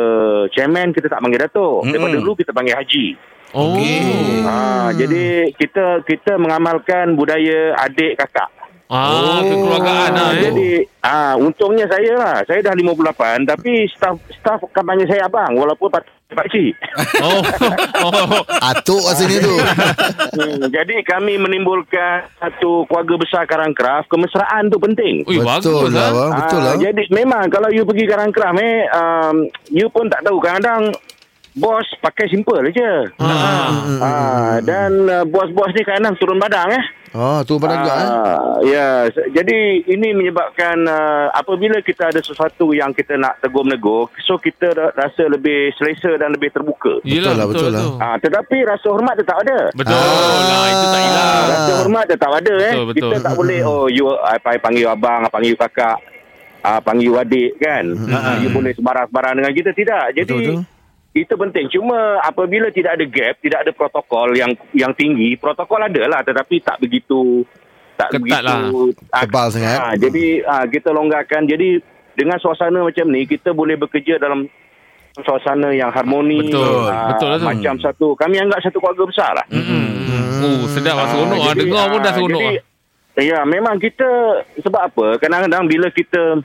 chairman 0.53 0.93
kita 0.93 1.09
tak 1.09 1.25
panggil 1.25 1.41
Datuk. 1.41 1.89
Mm-mm. 1.89 1.97
Daripada 1.97 2.17
dulu 2.21 2.33
kita 2.37 2.53
panggil 2.53 2.77
Haji. 2.77 3.07
Oh 3.55 3.79
Ah, 4.45 4.91
jadi 4.93 5.55
kita 5.55 6.03
kita 6.05 6.37
mengamalkan 6.37 7.15
budaya 7.15 7.79
adik 7.81 8.19
kakak. 8.19 8.51
Ah, 8.93 9.41
kekeluargaan 9.41 10.11
lah 10.13 10.31
eh. 10.37 10.43
Jadi 10.45 10.69
ah 11.01 11.33
untungnya 11.41 11.89
saya 11.89 12.13
lah. 12.15 12.37
Saya 12.45 12.61
dah 12.61 12.75
58 12.77 13.49
tapi 13.49 13.89
staff 13.89 14.21
staff 14.29 14.61
panggil 14.71 15.09
saya 15.09 15.25
abang 15.25 15.57
walaupun 15.57 15.89
pak 15.89 16.05
pak 16.35 16.47
cik. 16.51 16.75
Oh, 17.25 17.41
oh. 18.05 18.43
Atuk 18.69 19.01
kat 19.01 19.15
sini 19.17 19.41
tu. 19.41 19.55
hmm, 20.37 20.69
jadi 20.69 21.01
kami 21.07 21.41
menimbulkan 21.41 22.29
satu 22.37 22.85
keluarga 22.91 23.15
besar 23.17 23.43
Karangkraf, 23.49 24.05
kemesraan 24.11 24.69
tu 24.69 24.77
penting. 24.77 25.25
Ui, 25.25 25.41
Betul 25.41 25.89
bagus 25.89 25.95
lah 25.95 26.11
lah 26.11 26.11
bang. 26.13 26.31
Betul 26.43 26.61
Ah, 26.61 26.65
lah. 26.65 26.75
Jadi 26.77 27.03
memang 27.09 27.45
kalau 27.49 27.69
you 27.73 27.87
pergi 27.89 28.05
Karangkraf 28.05 28.55
eh 28.61 28.85
um, 28.93 29.37
you 29.71 29.89
pun 29.89 30.11
tak 30.11 30.21
tahu 30.27 30.37
kadang-kadang 30.43 30.93
bos 31.55 31.87
pakai 31.99 32.27
simple 32.27 32.59
je. 32.69 32.93
ah. 33.17 33.71
Ah, 33.97 34.55
dan 34.61 34.91
uh, 35.05 35.25
bos-bos 35.25 35.71
ni 35.71 35.83
kadang 35.83 36.15
turun 36.15 36.37
badang 36.37 36.71
eh. 36.71 36.85
Oh, 37.13 37.39
tu 37.41 37.57
pada 37.57 37.79
juga 37.79 37.95
eh. 37.95 38.09
Ah, 38.11 38.27
ya, 38.61 38.87
se- 39.07 39.31
jadi 39.31 39.55
ini 39.85 40.11
menyebabkan 40.13 40.83
uh, 40.83 41.31
apabila 41.31 41.79
kita 41.79 42.11
ada 42.11 42.19
sesuatu 42.19 42.75
yang 42.75 42.91
kita 42.91 43.15
nak 43.15 43.39
tegur-menegur, 43.39 44.11
so 44.21 44.35
kita 44.37 44.75
ra- 44.75 44.91
rasa 44.93 45.25
lebih 45.25 45.71
selesa 45.75 46.11
dan 46.17 46.35
lebih 46.35 46.51
terbuka. 46.51 46.99
Yelah, 47.03 47.33
lah, 47.33 47.47
betul 47.47 47.71
betul, 47.71 47.71
lah. 47.71 47.83
betul. 47.87 48.03
Ah, 48.03 48.17
tetapi 48.19 48.57
rasa 48.65 48.87
hormat 48.89 49.15
tetap 49.15 49.37
ada. 49.39 49.59
Betul 49.73 49.95
Ah. 49.95 50.43
lah, 50.43 50.67
itu 50.67 50.87
tak 50.89 51.03
hilang. 51.05 51.45
Rasa 51.47 51.73
hormat 51.77 52.05
tetap 52.05 52.31
ada 52.33 52.55
eh. 52.61 52.75
Betul, 52.75 52.87
betul. 52.91 52.99
Kita 53.07 53.17
tak 53.23 53.35
boleh 53.39 53.59
oh 53.63 53.87
you 53.87 54.07
I, 54.11 54.37
I 54.37 54.59
panggil 54.59 54.87
abang, 54.89 55.23
I 55.23 55.31
panggil 55.31 55.55
kakak, 55.55 55.97
ah, 56.61 56.81
panggil 56.83 57.15
adik 57.15 57.63
kan. 57.63 57.85
Ah, 58.11 58.43
you 58.43 58.51
boleh 58.51 58.75
sembarang-sembarang 58.75 59.35
dengan 59.39 59.53
kita 59.55 59.71
tidak. 59.71 60.05
Jadi 60.13 60.27
Betul, 60.27 60.43
betul. 60.43 60.63
Itu 61.15 61.31
penting. 61.31 61.71
Cuma 61.71 62.19
apabila 62.21 62.69
tidak 62.69 62.99
ada 62.99 63.05
gap, 63.07 63.39
tidak 63.39 63.59
ada 63.63 63.71
protokol 63.71 64.35
yang 64.35 64.51
yang 64.75 64.91
tinggi, 64.93 65.39
protokol 65.39 65.79
ada 65.79 66.03
lah 66.05 66.21
tetapi 66.21 66.59
tak 66.59 66.83
begitu 66.83 67.47
tak 67.95 68.11
Ketat 68.11 68.43
begitu 68.43 68.91
ah, 69.15 69.23
Tebal 69.23 69.47
sangat. 69.49 69.79
ah, 69.79 69.95
jadi 69.95 70.43
ah, 70.43 70.67
kita 70.67 70.91
longgarkan. 70.91 71.47
Jadi 71.47 71.79
dengan 72.15 72.43
suasana 72.43 72.83
macam 72.83 73.07
ni 73.07 73.23
kita 73.25 73.55
boleh 73.55 73.79
bekerja 73.79 74.19
dalam 74.19 74.51
suasana 75.17 75.71
yang 75.71 75.95
harmoni. 75.95 76.51
Betul. 76.51 76.91
ah, 76.91 77.15
Betul 77.15 77.29
lah 77.31 77.39
tu. 77.39 77.47
Macam 77.47 77.75
satu 77.79 78.07
kami 78.19 78.43
anggap 78.43 78.59
satu 78.61 78.83
keluarga 78.83 79.07
besar 79.07 79.31
lah. 79.33 79.47
Mm-mm. 79.47 79.87
Oh, 80.45 80.67
sedap 80.69 80.99
lah 80.99 81.07
seronok 81.09 81.39
lah. 81.39 81.47
jadi, 81.55 81.61
Dengar 81.63 81.85
pun 81.87 81.99
dah 81.99 82.11
ah, 82.11 82.15
seronok 82.15 82.41
jadi, 82.43 82.57
lah. 82.59 82.65
Ya, 83.15 83.39
memang 83.47 83.79
kita 83.79 84.09
sebab 84.59 84.91
apa? 84.91 85.07
Kadang-kadang 85.23 85.71
bila 85.71 85.87
kita 85.89 86.43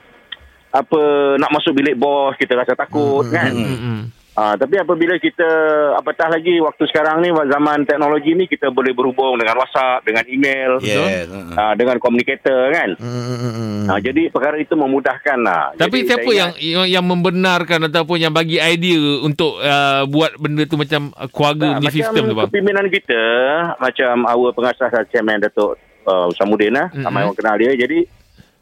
apa 0.70 1.00
nak 1.34 1.50
masuk 1.50 1.74
bilik 1.74 1.98
bos 1.98 2.38
kita 2.38 2.54
rasa 2.54 2.78
takut 2.78 3.26
Hmm, 3.26 3.34
kan. 3.34 3.50
Mm-mm. 3.50 3.98
Ah, 4.40 4.56
tapi 4.56 4.80
apabila 4.80 5.20
kita 5.20 5.44
apatah 6.00 6.32
lagi 6.32 6.56
waktu 6.64 6.88
sekarang 6.88 7.20
ni 7.20 7.28
zaman 7.28 7.84
teknologi 7.84 8.32
ni 8.32 8.48
kita 8.48 8.72
boleh 8.72 8.96
berhubung 8.96 9.36
dengan 9.36 9.60
WhatsApp, 9.60 10.00
dengan 10.08 10.24
email, 10.24 10.80
Yes. 10.80 11.28
ah, 11.60 11.76
dengan 11.76 12.00
communicator 12.00 12.72
kan. 12.72 12.96
Hmm. 12.96 13.84
Ah, 13.84 14.00
jadi 14.00 14.32
perkara 14.32 14.56
itu 14.56 14.72
memudahkan 14.72 15.38
lah. 15.44 15.76
Tapi 15.76 16.00
Jadi 16.00 16.08
siapa 16.08 16.30
yang, 16.32 16.50
yang 16.56 16.86
yang 16.88 17.04
membenarkan 17.04 17.92
ataupun 17.92 18.16
yang 18.16 18.32
bagi 18.32 18.56
idea 18.56 19.20
untuk 19.20 19.60
uh, 19.60 20.08
buat 20.08 20.40
benda 20.40 20.64
tu 20.64 20.80
macam 20.80 21.12
uh, 21.12 21.28
keluarga 21.28 21.76
punya 21.76 21.92
sistem 21.92 22.22
tu 22.32 22.34
bang? 22.36 22.48
kepimpinan 22.48 22.86
kita 22.88 23.22
macam 23.76 24.14
our 24.24 24.50
pengasas 24.56 25.04
chairman 25.12 25.42
Datuk 25.42 25.76
uh, 26.08 26.32
Samudin 26.38 26.72
lah 26.72 26.88
Mm-mm. 26.88 27.04
mm-hmm. 27.04 27.04
ramai 27.04 27.20
orang 27.28 27.36
kenal 27.36 27.56
dia 27.60 27.72
jadi 27.76 27.98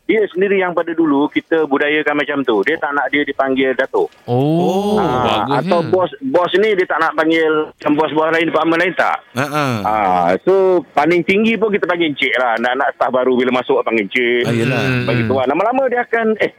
dia 0.08 0.24
sendiri 0.26 0.56
yang 0.56 0.72
pada 0.72 0.88
dulu 0.90 1.28
kita 1.28 1.62
budayakan 1.62 2.16
macam 2.16 2.40
tu 2.40 2.64
dia 2.64 2.74
tak 2.74 2.90
nak 2.90 3.06
dia 3.08 3.22
dipanggil 3.22 3.76
Datuk 3.76 4.08
Oh, 4.24 4.96
Ah, 4.96 5.44
bagus. 5.44 5.56
atau 5.60 5.80
bos 5.86 6.10
bos 6.24 6.48
ni 6.54 6.72
dia 6.72 6.84
tak 6.84 6.98
nak 6.98 7.12
panggil 7.12 7.44
macam 7.68 7.92
bos-bos 7.94 8.32
lain 8.32 8.48
department 8.48 8.80
lain 8.80 8.94
tak 8.94 9.20
Ha 9.34 9.44
ah. 9.44 9.76
Ah, 9.84 10.28
so 10.40 10.54
paling 10.90 11.20
tinggi 11.22 11.54
pun 11.54 11.68
kita 11.68 11.84
panggil 11.84 12.08
encik 12.08 12.32
lah 12.34 12.56
nak-nak 12.56 12.88
staff 12.92 13.10
baru 13.10 13.36
bila 13.36 13.52
masuk 13.54 13.78
panggil 13.82 14.08
encik 14.08 14.42
Ah, 14.42 14.54
yelah. 14.54 14.80
Hmm. 14.80 15.04
bagi 15.04 15.22
tuan 15.22 15.44
lama-lama 15.44 15.84
dia 15.86 16.00
akan 16.02 16.26
eh 16.40 16.52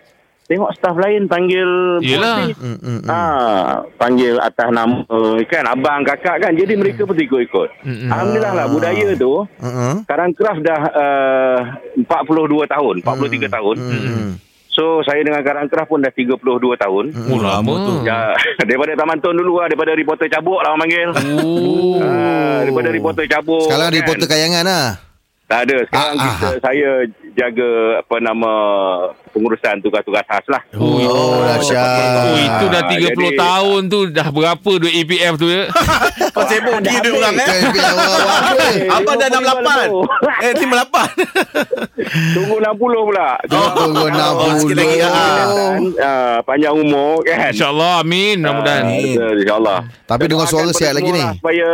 tengok 0.50 0.74
staff 0.74 0.98
lain 0.98 1.30
panggil 1.30 2.02
bos 2.02 2.10
Yelah. 2.10 2.50
Hmm, 2.58 2.78
hmm, 2.82 3.00
hmm. 3.00 3.00
Ah, 3.06 3.86
panggil 4.02 4.42
atas 4.42 4.68
nama 4.74 5.06
kan 5.46 5.64
abang 5.70 6.02
kakak 6.02 6.42
kan 6.42 6.58
jadi 6.58 6.74
mereka 6.74 7.06
pun 7.06 7.14
ikut-ikut. 7.14 7.70
Mm-mm. 7.86 8.10
Alhamdulillah 8.10 8.54
lah 8.58 8.66
budaya 8.66 9.14
tu 9.14 9.46
Hmm, 9.62 9.72
hmm. 9.72 9.96
sekarang 10.10 10.30
Kraft 10.34 10.62
dah 10.66 10.82
uh, 10.90 11.58
42 12.02 12.66
tahun, 12.66 12.96
43 13.06 13.46
tahun. 13.46 13.76
Hmm, 13.78 14.02
hmm. 14.02 14.32
So 14.70 15.04
saya 15.04 15.22
dengan 15.22 15.44
Karang 15.44 15.68
Kraft 15.68 15.92
pun 15.92 16.00
dah 16.00 16.14
32 16.14 16.40
tahun. 16.80 17.06
Oh, 17.12 17.38
lama. 17.42 18.00
Ya, 18.08 18.32
daripada 18.70 18.96
Taman 18.96 19.20
Tun 19.20 19.36
dulu 19.36 19.60
lah, 19.60 19.68
daripada 19.68 19.92
reporter 19.92 20.32
cabuk 20.32 20.64
lah 20.64 20.72
orang 20.72 20.88
panggil. 20.88 21.10
Oh. 21.36 22.00
Ah, 22.00 22.64
daripada 22.64 22.90
reporter 22.90 23.26
cabuk. 23.28 23.68
Sekarang 23.68 23.92
kan. 23.92 23.98
reporter 24.00 24.28
kayangan 24.32 24.64
lah. 24.64 24.88
Tak 25.50 25.66
ada. 25.66 25.78
Sekarang 25.90 26.14
Ah, 26.16 26.24
kita 26.24 26.48
ah. 26.48 26.54
saya 26.62 26.90
jaga 27.40 27.72
apa 27.98 28.16
nama 28.20 28.52
pengurusan 29.30 29.80
tugas-tugas 29.80 30.26
khas 30.26 30.44
lah. 30.46 30.60
Oh, 30.74 31.00
Oh, 31.00 31.40
dahsyat. 31.42 31.80
Oh, 31.80 32.36
itu 32.36 32.66
dah 32.68 32.82
Ah, 32.82 32.90
30 32.90 33.00
jadi- 33.16 33.38
tahun 33.38 33.82
tu 33.88 34.00
dah 34.10 34.28
berapa 34.28 34.72
duit 34.76 34.94
EPF 35.00 35.34
tu 35.36 35.48
ya? 35.56 35.72
Kau 36.30 36.44
sibuk 36.44 36.76
Dah 36.84 36.92
gila 36.92 37.00
habis. 37.00 37.16
orang 37.16 37.36
eh. 37.38 37.48
Apa? 37.48 38.66
Abang 38.94 39.16
dah 39.16 39.28
68. 39.30 39.88
Eh, 40.42 40.54
58. 40.54 41.08
Tunggu 42.34 42.56
60 42.60 42.76
pula. 43.06 43.28
Tunggu 43.46 44.04
Oh, 44.40 44.54
sikit 44.58 44.76
lagi, 44.76 44.96
ah. 45.00 45.48
60. 45.80 45.96
Ah, 45.98 46.38
panjang 46.44 46.76
umur 46.76 47.24
kan. 47.24 47.50
InsyaAllah 47.50 48.04
amin 48.04 48.36
mudah-mudahan. 48.38 48.84
Ah, 48.84 49.32
InsyaAllah. 49.34 49.80
Tapi 50.06 50.24
dengar 50.26 50.44
Doakan 50.44 50.52
suara 50.52 50.72
sihat 50.74 50.94
lagi 50.94 51.10
ni. 51.10 51.18
lah 51.18 51.34
Supaya 51.34 51.70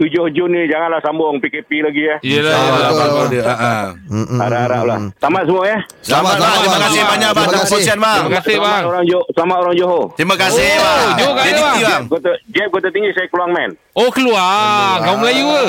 7 0.00 0.08
Jun 0.32 0.48
ni 0.48 0.64
janganlah 0.64 0.96
sambung 0.98 1.36
PKP 1.36 1.84
lagi 1.84 2.02
ya. 2.02 2.16
Yelah, 2.22 2.50
Ah, 2.50 2.64
yelah. 2.64 2.88
betul. 2.88 3.04
Abang 3.04 3.28
dia. 3.28 3.42
Ha, 3.42 3.54
ha. 3.54 3.74
Mm, 4.08 4.16
mm, 4.24 4.38
Harap-harap 4.40 4.82
lah. 4.82 4.98
Selamat 5.14 5.42
semua 5.44 5.64
ya. 5.66 5.78
Selamat, 6.00 6.32
Selamat. 6.34 6.56
Terima 6.56 6.78
kasih 6.80 7.02
banyak 7.04 7.30
bang. 7.30 7.44
Terima 7.44 7.60
Terima 7.60 7.60
kasih. 7.60 7.96
bang. 8.00 8.16
Terima 8.16 8.34
kasih 8.34 8.56
bang. 8.58 8.82
orang 8.82 9.04
Johor. 9.04 9.26
Selamat 9.30 9.56
orang 9.58 9.76
Johor. 9.76 10.04
Terima 10.16 10.34
kasih 10.34 10.64
Oh, 10.66 10.80
bang. 10.80 11.08
Johor 11.14 11.34
Jadi 11.36 11.60
bang. 11.84 12.02
Kota, 12.08 12.30
Jeb 12.48 12.68
Kota 12.70 12.88
Tinggi 12.88 13.10
saya 13.12 13.26
keluang 13.28 13.52
man. 13.52 13.70
Oh 13.92 14.08
keluar. 14.08 14.96
Kamu 15.02 15.16
Melayu 15.20 15.46
ke? 15.46 15.64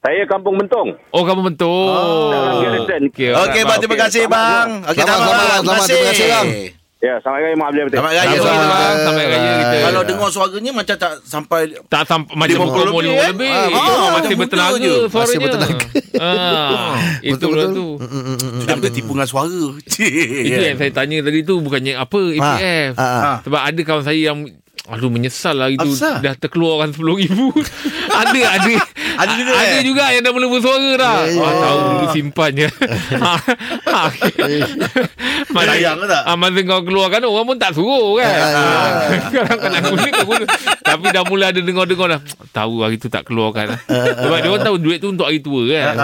Saya 0.00 0.22
kampung 0.24 0.56
Bentong. 0.56 0.88
Oh 1.10 1.22
kamu 1.22 1.40
bentuk. 1.46 2.32
Dalam 2.32 2.54
Garrison. 2.58 3.02
Okey, 3.06 3.28
Okey 3.36 3.62
bang, 3.62 3.78
terima 3.78 3.96
kasih 4.00 4.22
bang. 4.24 4.68
Okey, 4.82 4.96
Selamat, 4.98 5.20
selamat 5.20 5.60
selamat. 5.60 5.86
Terima 5.86 6.08
kasih, 6.08 6.26
bang. 6.26 6.79
Ya, 7.00 7.16
selamat 7.24 7.40
raya 7.40 7.56
Mak 7.56 7.68
Abdul 7.72 7.84
Betul. 7.88 7.96
Selamat 7.96 8.12
raya. 8.12 8.36
Selamat 8.36 8.60
bang. 8.60 8.68
bang. 8.76 8.96
Sampai 9.00 9.24
raya 9.24 9.50
kita. 9.56 9.76
Kalau 9.80 10.00
dengar 10.04 10.28
suaranya 10.28 10.72
macam 10.76 10.96
tak 11.00 11.12
sampai 11.24 11.60
tak 11.88 12.02
sampai 12.04 12.32
macam 12.36 12.56
50 12.60 12.68
umur 12.68 13.00
lebih, 13.00 13.08
50 13.08 13.16
eh? 13.16 13.28
lebih. 13.32 13.48
Ah, 13.48 13.64
betul. 13.64 13.80
Ah, 13.80 13.88
Macam 13.88 14.10
masih 14.20 14.36
bertenaga 14.36 14.74
je. 14.76 14.92
suaranya. 14.92 15.16
Masih 15.16 15.38
bertenaga. 15.40 15.86
Ah, 16.20 16.92
itu 17.24 17.32
Betul, 17.32 17.50
lah 17.56 17.66
betul. 17.72 17.76
tu. 17.80 17.88
Sudah 18.60 18.76
tertipu 18.84 19.12
dengan 19.16 19.28
suara. 19.32 19.62
Itu 20.52 20.60
yang 20.60 20.76
saya 20.76 20.92
tanya 20.92 21.16
tadi 21.24 21.38
tu 21.40 21.54
bukannya 21.64 21.92
apa 21.96 22.20
EPF. 22.36 22.92
Ah, 23.00 23.04
ah. 23.08 23.36
Sebab 23.48 23.60
ada 23.64 23.80
kawan 23.80 24.04
saya 24.04 24.20
yang 24.20 24.38
Aduh 24.90 25.06
menyesal 25.06 25.54
lah 25.54 25.68
itu 25.68 25.86
Apasal? 25.86 26.18
Dah 26.18 26.34
terkeluarkan 26.34 26.90
RM10,000 26.96 27.36
Ada 28.26 28.40
Ada 28.58 28.72
Ada 29.20 29.32
juga, 29.34 29.52
Ada 29.52 29.74
eh? 29.74 29.82
juga 29.82 30.04
yang 30.08 30.22
dah 30.22 30.32
mula 30.32 30.46
bersuara 30.48 30.90
dah. 30.94 31.18
Ya, 31.22 31.30
ya. 31.30 31.42
ah, 31.42 31.52
Tahu 31.54 31.78
dulu 31.84 32.06
simpan 32.10 32.50
je. 32.54 32.68
Masa- 35.50 35.70
Sayang 35.70 35.96
ke 35.98 36.06
tak? 36.06 36.22
ah, 36.24 36.36
Masa 36.36 36.60
kau 36.62 36.80
keluarkan 36.80 37.20
Orang 37.22 37.46
pun 37.46 37.56
tak 37.56 37.72
suruh 37.72 38.16
kan? 38.16 38.32
Ah, 38.32 38.90
Sekarang 39.26 39.56
kau 39.56 39.68
nak 39.68 39.82
guna 39.84 40.08
kau 40.10 40.26
guna 40.26 40.44
Tapi 40.80 41.06
dah 41.10 41.24
mula 41.24 41.44
ada 41.48 41.60
dengar-dengar 41.60 42.06
dah 42.08 42.20
Tahu 42.50 42.80
hari 42.80 42.96
tu 42.96 43.06
tak 43.06 43.24
keluarkan 43.24 43.76
Sebab 43.86 44.36
dia 44.36 44.48
orang 44.48 44.64
tahu 44.64 44.76
Duit 44.78 44.98
tu 44.98 45.08
untuk 45.08 45.26
hari 45.26 45.38
tua 45.38 45.62
kan. 45.66 45.94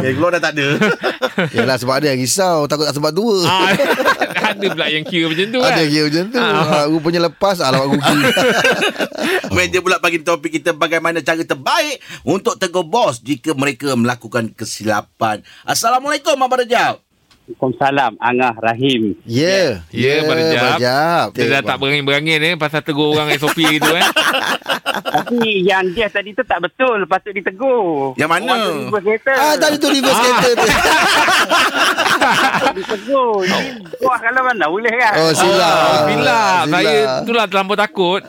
Eh, 0.00 0.12
keluar 0.12 0.30
dah 0.32 0.42
tak 0.42 0.52
ada. 0.54 0.66
Yelah 1.56 1.76
sebab 1.76 1.94
ada 1.96 2.06
yang 2.08 2.18
risau 2.18 2.64
Takut 2.64 2.84
tak 2.84 2.94
sebab 2.94 3.10
dua 3.10 3.36
Ah, 3.44 3.72
Ada 4.48 4.66
pula 4.68 4.86
yang 4.88 5.02
kira 5.02 5.26
macam 5.26 5.46
tu 5.46 5.58
kan? 5.58 5.70
Ada 5.70 5.82
kira 5.84 6.04
macam 6.06 6.24
tu. 6.26 6.38
Ha, 6.38 6.78
Rupanya 6.88 7.20
lepas 7.22 7.56
Alamak 7.60 7.86
rugi. 7.90 8.16
Meja 9.50 9.78
pula 9.78 9.96
bagi 9.98 10.20
topik 10.20 10.50
kita 10.50 10.72
bagaimana 10.72 11.20
cara 11.20 11.40
terbaik 11.40 12.00
untuk 12.28 12.60
tegur 12.60 12.84
bos 12.84 13.24
jika 13.24 13.56
mereka 13.56 13.96
melakukan 13.96 14.52
kesilapan. 14.52 15.40
Assalamualaikum 15.64 16.36
Abang 16.36 16.60
Rejab. 16.60 17.07
Waalaikumsalam 17.48 18.20
Angah 18.20 18.54
Rahim. 18.60 19.16
Ya 19.24 19.80
Ya, 19.88 20.20
Abang 20.20 20.36
Rejab. 20.36 20.76
Rejab 20.76 21.26
Dia 21.32 21.44
dah 21.48 21.62
tak 21.64 21.76
berangin-berangin 21.80 22.40
eh 22.42 22.54
Pasal 22.54 22.84
tegur 22.84 23.16
orang 23.16 23.32
SOP 23.34 23.56
gitu 23.72 23.88
eh 23.90 24.04
Tapi 25.00 25.64
yang 25.64 25.88
dia 25.90 26.08
tadi 26.08 26.32
tu 26.32 26.42
tak 26.42 26.60
betul, 26.60 27.06
patut 27.06 27.30
ditegur. 27.30 28.12
Yang 28.14 28.28
mana? 28.30 28.44
Orang 28.44 28.60
tu 28.60 28.72
reverse 28.90 29.22
kereta. 29.22 29.32
Ah 29.32 29.54
tadi 29.56 29.76
tu 29.78 29.88
reverse 29.88 30.12
Ah. 30.12 30.24
kereta 30.36 30.48
tu 30.50 30.66
ditegur. 32.78 33.32
Ini 33.40 33.58
buah 33.96 34.18
kalau 34.18 34.42
mana 34.44 34.66
boleh 34.66 34.92
kan? 34.92 35.14
Oh 35.16 35.32
silap 35.32 35.76
Oh, 35.78 36.04
silap. 36.04 36.04
Silap. 36.04 36.62
Saya 36.68 36.92
itulah 37.22 37.44
terlampau 37.46 37.76
takut. 37.78 38.20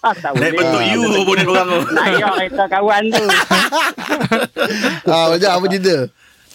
tak 0.00 0.32
Naik 0.32 0.32
boleh. 0.32 0.52
bentuk 0.56 0.82
you 0.86 1.00
boleh 1.22 1.44
orang 1.46 1.68
tu. 1.68 1.80
Naik 1.92 2.16
kereta 2.16 2.64
kawan 2.70 3.02
tu. 3.10 3.24
Ah 5.04 5.24
Rejab 5.28 5.52
apa 5.54 5.66
cerita 5.68 5.96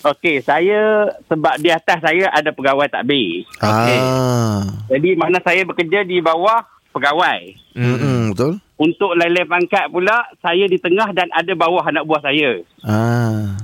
Okey, 0.06 0.38
saya 0.46 1.10
sebab 1.26 1.58
di 1.58 1.74
atas 1.74 1.98
saya 1.98 2.30
ada 2.30 2.54
pegawai 2.54 2.86
takbir. 2.86 3.42
Ah 3.58 4.62
Jadi 4.86 5.18
mana 5.18 5.42
saya 5.42 5.66
bekerja 5.66 6.06
di 6.06 6.22
bawah 6.22 6.62
pegawai. 6.94 7.42
Mm-mm, 7.74 8.32
Betul 8.32 8.62
Untuk 8.78 9.18
lain-lain 9.18 9.50
pangkat 9.50 9.90
pula, 9.90 10.30
saya 10.40 10.70
di 10.70 10.78
tengah 10.78 11.10
dan 11.10 11.26
ada 11.34 11.50
bawah 11.58 11.82
anak 11.82 12.06
buah 12.06 12.22
saya. 12.22 12.62
Ah 12.86 13.58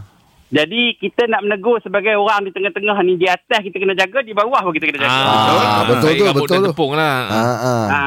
Jadi 0.50 0.98
kita 0.98 1.30
nak 1.30 1.46
menegur 1.46 1.78
sebagai 1.80 2.18
orang 2.18 2.44
di 2.44 2.52
tengah-tengah 2.52 2.98
ni 3.06 3.16
di 3.16 3.30
atas 3.30 3.62
kita 3.62 3.78
kena 3.78 3.94
jaga, 3.94 4.20
di 4.20 4.34
bawah 4.34 4.66
pun 4.66 4.74
kita 4.74 4.90
kena 4.90 5.00
jaga. 5.00 5.14
Ah, 5.14 5.82
betul 5.86 6.10
Saya 6.10 6.18
tu, 6.18 6.26
rambut 6.26 6.42
betul 6.42 6.52
dan 6.52 6.60
tu. 6.60 6.70
tepung 6.74 6.94
lah. 6.98 7.18
Ah, 7.30 7.38
ah. 7.56 7.86
Ha. 7.88 8.02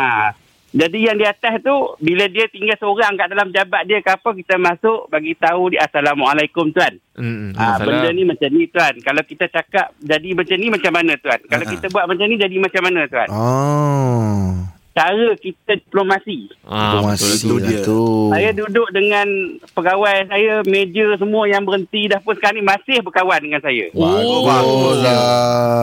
Jadi 0.74 1.06
yang 1.06 1.14
di 1.14 1.22
atas 1.22 1.62
tu 1.62 1.70
bila 2.02 2.26
dia 2.26 2.50
tinggal 2.50 2.74
seorang 2.74 3.14
kat 3.14 3.30
dalam 3.30 3.54
jabat 3.54 3.86
dia 3.86 4.02
ke 4.02 4.10
apa 4.10 4.34
kita 4.34 4.58
masuk 4.58 5.06
bagi 5.06 5.38
tahu 5.38 5.70
dia 5.70 5.86
assalamualaikum 5.86 6.74
tuan. 6.74 6.98
Hmm, 7.14 7.54
Ha, 7.54 7.78
benda 7.78 8.10
ni 8.10 8.26
macam 8.26 8.50
ni 8.50 8.66
tuan. 8.66 8.98
Kalau 8.98 9.22
kita 9.22 9.46
cakap 9.46 9.94
jadi 10.02 10.34
macam 10.34 10.56
ni 10.58 10.66
macam 10.68 10.90
mana 10.90 11.14
tuan? 11.14 11.38
Kalau 11.46 11.62
Ha-ha. 11.62 11.74
kita 11.78 11.86
buat 11.94 12.10
macam 12.10 12.26
ni 12.26 12.34
jadi 12.34 12.56
macam 12.58 12.82
mana 12.82 13.06
tuan? 13.06 13.28
Oh 13.30 14.73
Cara 14.94 15.34
kita 15.34 15.74
diplomasi. 15.76 16.54
Ah, 16.62 17.02
betul 17.02 17.26
itu 17.28 17.42
tu. 17.42 17.54
lah 17.56 17.66
dia. 17.66 17.82
tu 17.82 18.00
Saya 18.30 18.50
duduk 18.54 18.88
dengan 18.88 19.26
pegawai 19.68 20.16
saya, 20.24 20.62
meja 20.64 21.18
semua 21.18 21.44
yang 21.44 21.62
berhenti 21.62 22.06
dah 22.06 22.22
pun 22.22 22.32
sekarang 22.32 22.56
ni 22.56 22.64
masih 22.64 23.02
berkawan 23.02 23.42
dengan 23.42 23.58
saya. 23.58 23.90
Oh, 23.92 24.46
Bagus 24.46 24.98
lah 25.02 25.18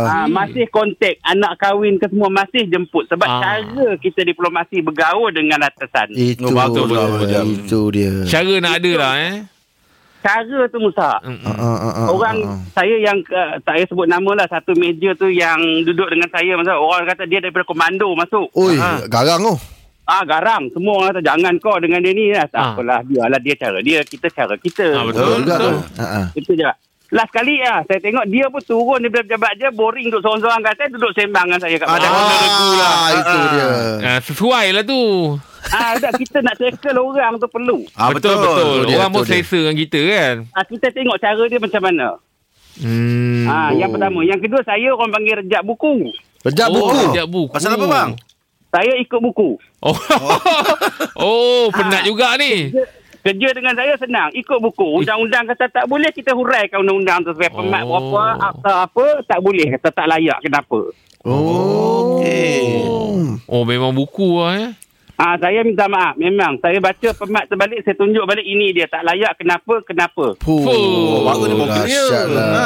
Ha, 0.01 0.15
masih 0.25 0.63
kontak 0.69 1.19
anak 1.21 1.55
kahwin 1.57 1.95
ke 1.95 2.07
semua 2.07 2.27
masih 2.29 2.63
jemput 2.65 3.03
sebab 3.05 3.27
Ah. 3.27 3.39
cara 3.59 3.95
kita 3.97 4.23
diplomasi 4.23 4.79
bergaul 4.79 5.27
dengan 5.29 5.59
atasan. 5.61 6.07
Itu 6.11 6.47
Oh, 6.47 6.55
bagus 6.55 6.87
lah, 6.87 7.05
Rejab. 7.17 7.43
Itu 7.45 7.91
dia 7.91 8.23
Cara 8.23 8.53
nak 8.59 8.79
ada 8.79 8.91
lah 8.93 9.13
eh. 9.19 9.35
Cara 10.21 10.69
tu 10.69 10.77
Musa. 10.77 11.17
Ah, 11.17 11.25
ah, 11.25 11.57
ah, 11.57 11.93
ah, 11.97 12.07
Orang 12.07 12.37
ah, 12.39 12.53
ah. 12.53 12.59
saya 12.71 12.95
yang 12.95 13.17
uh, 13.25 13.57
tak 13.59 13.73
payah 13.73 13.87
sebut 13.87 14.05
nama 14.05 14.31
lah 14.35 14.47
satu 14.47 14.71
meja 14.73 15.11
tu 15.13 15.27
yang 15.27 15.57
duduk 15.81 16.07
dengan 16.07 16.29
saya 16.29 16.53
masa 16.53 16.73
orang 16.73 17.05
kata 17.05 17.25
dia 17.25 17.39
daripada 17.39 17.65
komando 17.65 18.13
masuk. 18.13 18.53
Oi 18.53 18.77
Ah. 18.77 19.01
garang 19.05 19.41
tu 19.41 19.55
Ah 20.03 20.21
garang 20.21 20.69
semua 20.69 20.93
orang 20.95 21.09
kata 21.11 21.21
jangan 21.23 21.53
kau 21.57 21.77
dengan 21.77 21.99
dia 21.99 22.11
ni 22.11 22.29
lah. 22.29 22.45
Tak 22.45 22.55
Ah. 22.55 22.69
apalah 22.71 22.99
biarlah 23.01 23.39
dia 23.39 23.55
cara 23.55 23.79
dia 23.79 23.99
kita 24.03 24.29
cara 24.29 24.53
kita. 24.55 24.85
Ah, 24.91 25.03
betul. 25.03 25.25
Betul 25.25 25.37
juga 25.39 25.55
tu 25.55 25.71
betul. 25.73 25.75
Ah, 25.97 26.05
ah. 26.05 26.25
Itu 26.33 26.53
je. 26.53 26.69
Last 27.11 27.27
kali 27.29 27.59
lah 27.59 27.83
saya 27.83 27.99
tengok 27.99 28.23
dia 28.25 28.47
pun 28.47 28.61
turun 28.61 28.99
daripada 28.99 29.27
pejabat 29.27 29.51
dia 29.55 29.67
boring 29.69 30.07
duduk 30.07 30.23
seorang-seorang 30.23 30.61
kat 30.61 30.73
atas 30.73 30.89
duduk 30.95 31.11
sembang 31.11 31.43
dengan 31.43 31.59
saya 31.59 31.75
kat 31.75 31.87
Ah, 31.87 31.97
dah 31.97 32.07
kena 32.07 32.35
regu 32.37 32.69
lah. 32.71 32.93
Ah, 32.95 33.09
Itu 33.11 33.30
Ah. 34.11 34.19
Ah, 34.19 34.19
sesuai 34.19 34.65
lah 34.75 34.83
tu. 34.83 35.01
Ah 35.71 35.95
tak 35.95 36.19
kita 36.19 36.43
nak 36.43 36.59
tackle 36.59 36.99
orang 36.99 37.39
tu 37.39 37.47
perlu. 37.47 37.87
Ah, 37.95 38.11
betul, 38.11 38.35
betul. 38.35 38.51
Betul 38.51 38.79
dia, 38.91 38.97
Orang 38.99 39.11
pun 39.15 39.23
selesa 39.23 39.55
dengan 39.55 39.77
kita 39.79 39.99
kan. 40.03 40.35
Ah 40.51 40.65
kita 40.67 40.87
tengok 40.91 41.17
cara 41.21 41.43
dia 41.47 41.59
macam 41.63 41.81
mana. 41.87 42.07
Hmm. 42.75 43.47
Ah 43.47 43.71
yang 43.71 43.87
pertama, 43.95 44.19
yang 44.27 44.39
kedua 44.43 44.59
saya 44.67 44.91
orang 44.91 45.15
panggil 45.15 45.39
rejak 45.39 45.63
buku. 45.63 46.11
Rejab 46.43 46.67
oh, 46.73 46.75
buku 46.75 46.95
Sekejap 47.07 47.27
buku. 47.29 47.53
Pasal 47.55 47.71
apa 47.77 47.85
bang? 47.87 48.09
Saya 48.71 48.93
ikut 48.99 49.19
buku. 49.19 49.49
Oh, 49.79 49.95
oh 51.27 51.63
penat 51.71 52.03
juga 52.03 52.35
ni. 52.35 52.71
Kerja 53.21 53.49
dengan 53.53 53.77
saya 53.77 53.93
senang. 54.01 54.33
Ikut 54.33 54.57
buku. 54.57 55.05
Undang-undang 55.05 55.45
kata 55.53 55.69
tak 55.69 55.85
boleh, 55.85 56.09
kita 56.09 56.33
huraikan 56.33 56.81
undang-undang 56.81 57.21
tu. 57.21 57.37
Pemat 57.37 57.85
Oh. 57.85 58.09
berapa, 58.09 58.23
akta 58.49 58.71
apa, 58.89 59.05
tak 59.29 59.39
boleh. 59.45 59.77
Kata 59.77 59.93
tak 59.93 60.07
layak. 60.09 60.41
Kenapa? 60.41 60.89
Oh 61.21 62.17
Okey. 62.17 62.85
Oh, 63.45 63.63
memang 63.63 63.91
buku 63.91 64.37
lah 64.37 64.53
eh. 64.57 64.71
Ah, 65.15 65.37
saya 65.37 65.61
minta 65.61 65.85
maaf. 65.85 66.17
Memang. 66.17 66.57
Saya 66.57 66.81
baca 66.81 66.97
pemat 67.13 67.45
terbalik, 67.45 67.85
saya 67.85 67.93
tunjuk 67.93 68.25
balik 68.25 68.41
ini 68.41 68.73
dia. 68.73 68.87
Tak 68.87 69.03
layak. 69.03 69.37
Kenapa? 69.37 69.77
Kenapa? 69.83 70.33
Puh, 70.35 70.65
Oh, 70.65 71.21
bagus 71.23 71.45
ni 71.45 71.55
mobil 71.55 71.83
dia. 71.83 72.05
lah. 72.25 72.25
Ha. 72.25 72.65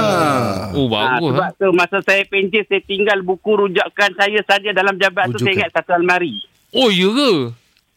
Oh, 0.72 0.88
Ah, 0.88 1.20
bagus 1.20 1.32
sebab 1.32 1.42
lah. 1.42 1.50
tu 1.54 1.68
masa 1.74 1.98
saya 2.00 2.24
pencet, 2.24 2.64
saya 2.66 2.80
tinggal 2.82 3.20
buku 3.22 3.52
rujukan 3.58 4.12
saya 4.14 4.40
saja 4.42 4.72
dalam 4.72 4.96
jabat 4.96 5.28
tu. 5.30 5.38
Saya 5.38 5.52
ingat 5.54 5.72
satu 5.74 5.92
almari. 5.94 6.40
Oh, 6.72 6.88
ya 6.88 7.12
ke? 7.12 7.32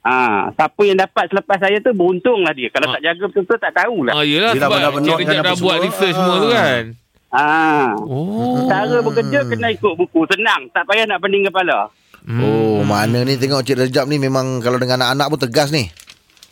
Ah, 0.01 0.51
siapa 0.53 0.81
yang 0.83 0.97
dapat 0.97 1.25
selepas 1.29 1.59
saya 1.61 1.79
tu 1.79 1.91
beruntunglah 1.93 2.51
dia. 2.51 2.67
Kalau 2.69 2.87
Ah. 2.89 2.93
tak 2.97 3.03
jaga 3.05 3.25
betul-betul 3.27 3.59
tak 3.61 3.73
tahulah. 3.77 4.13
Ah, 4.13 4.25
yelah 4.25 4.51
Dia 4.51 4.61
dah 4.61 4.69
sebab 4.73 4.79
Cik 4.97 5.17
Rejab 5.21 5.35
apa 5.37 5.45
dah 5.45 5.55
buat 5.55 5.59
semua. 5.73 5.87
research 5.87 6.17
semua 6.17 6.35
tu 6.37 6.49
Ah. 6.49 6.55
kan. 6.57 6.83
Ah. 7.29 7.93
Oh. 7.99 8.65
Cara 8.67 9.05
bekerja 9.05 9.45
kena 9.45 9.69
ikut 9.71 9.93
buku. 9.95 10.25
Senang. 10.29 10.69
Tak 10.73 10.89
payah 10.89 11.05
nak 11.05 11.21
pening 11.21 11.45
kepala. 11.45 11.93
Hmm. 12.25 12.41
Oh 12.45 12.81
mana 12.83 13.25
ni 13.25 13.39
tengok 13.39 13.65
Cik 13.65 13.79
Rejab 13.79 14.05
ni 14.05 14.21
Memang 14.21 14.61
kalau 14.61 14.77
dengan 14.77 15.01
anak-anak 15.01 15.27
pun 15.33 15.41
tegas 15.49 15.73
ni 15.73 15.89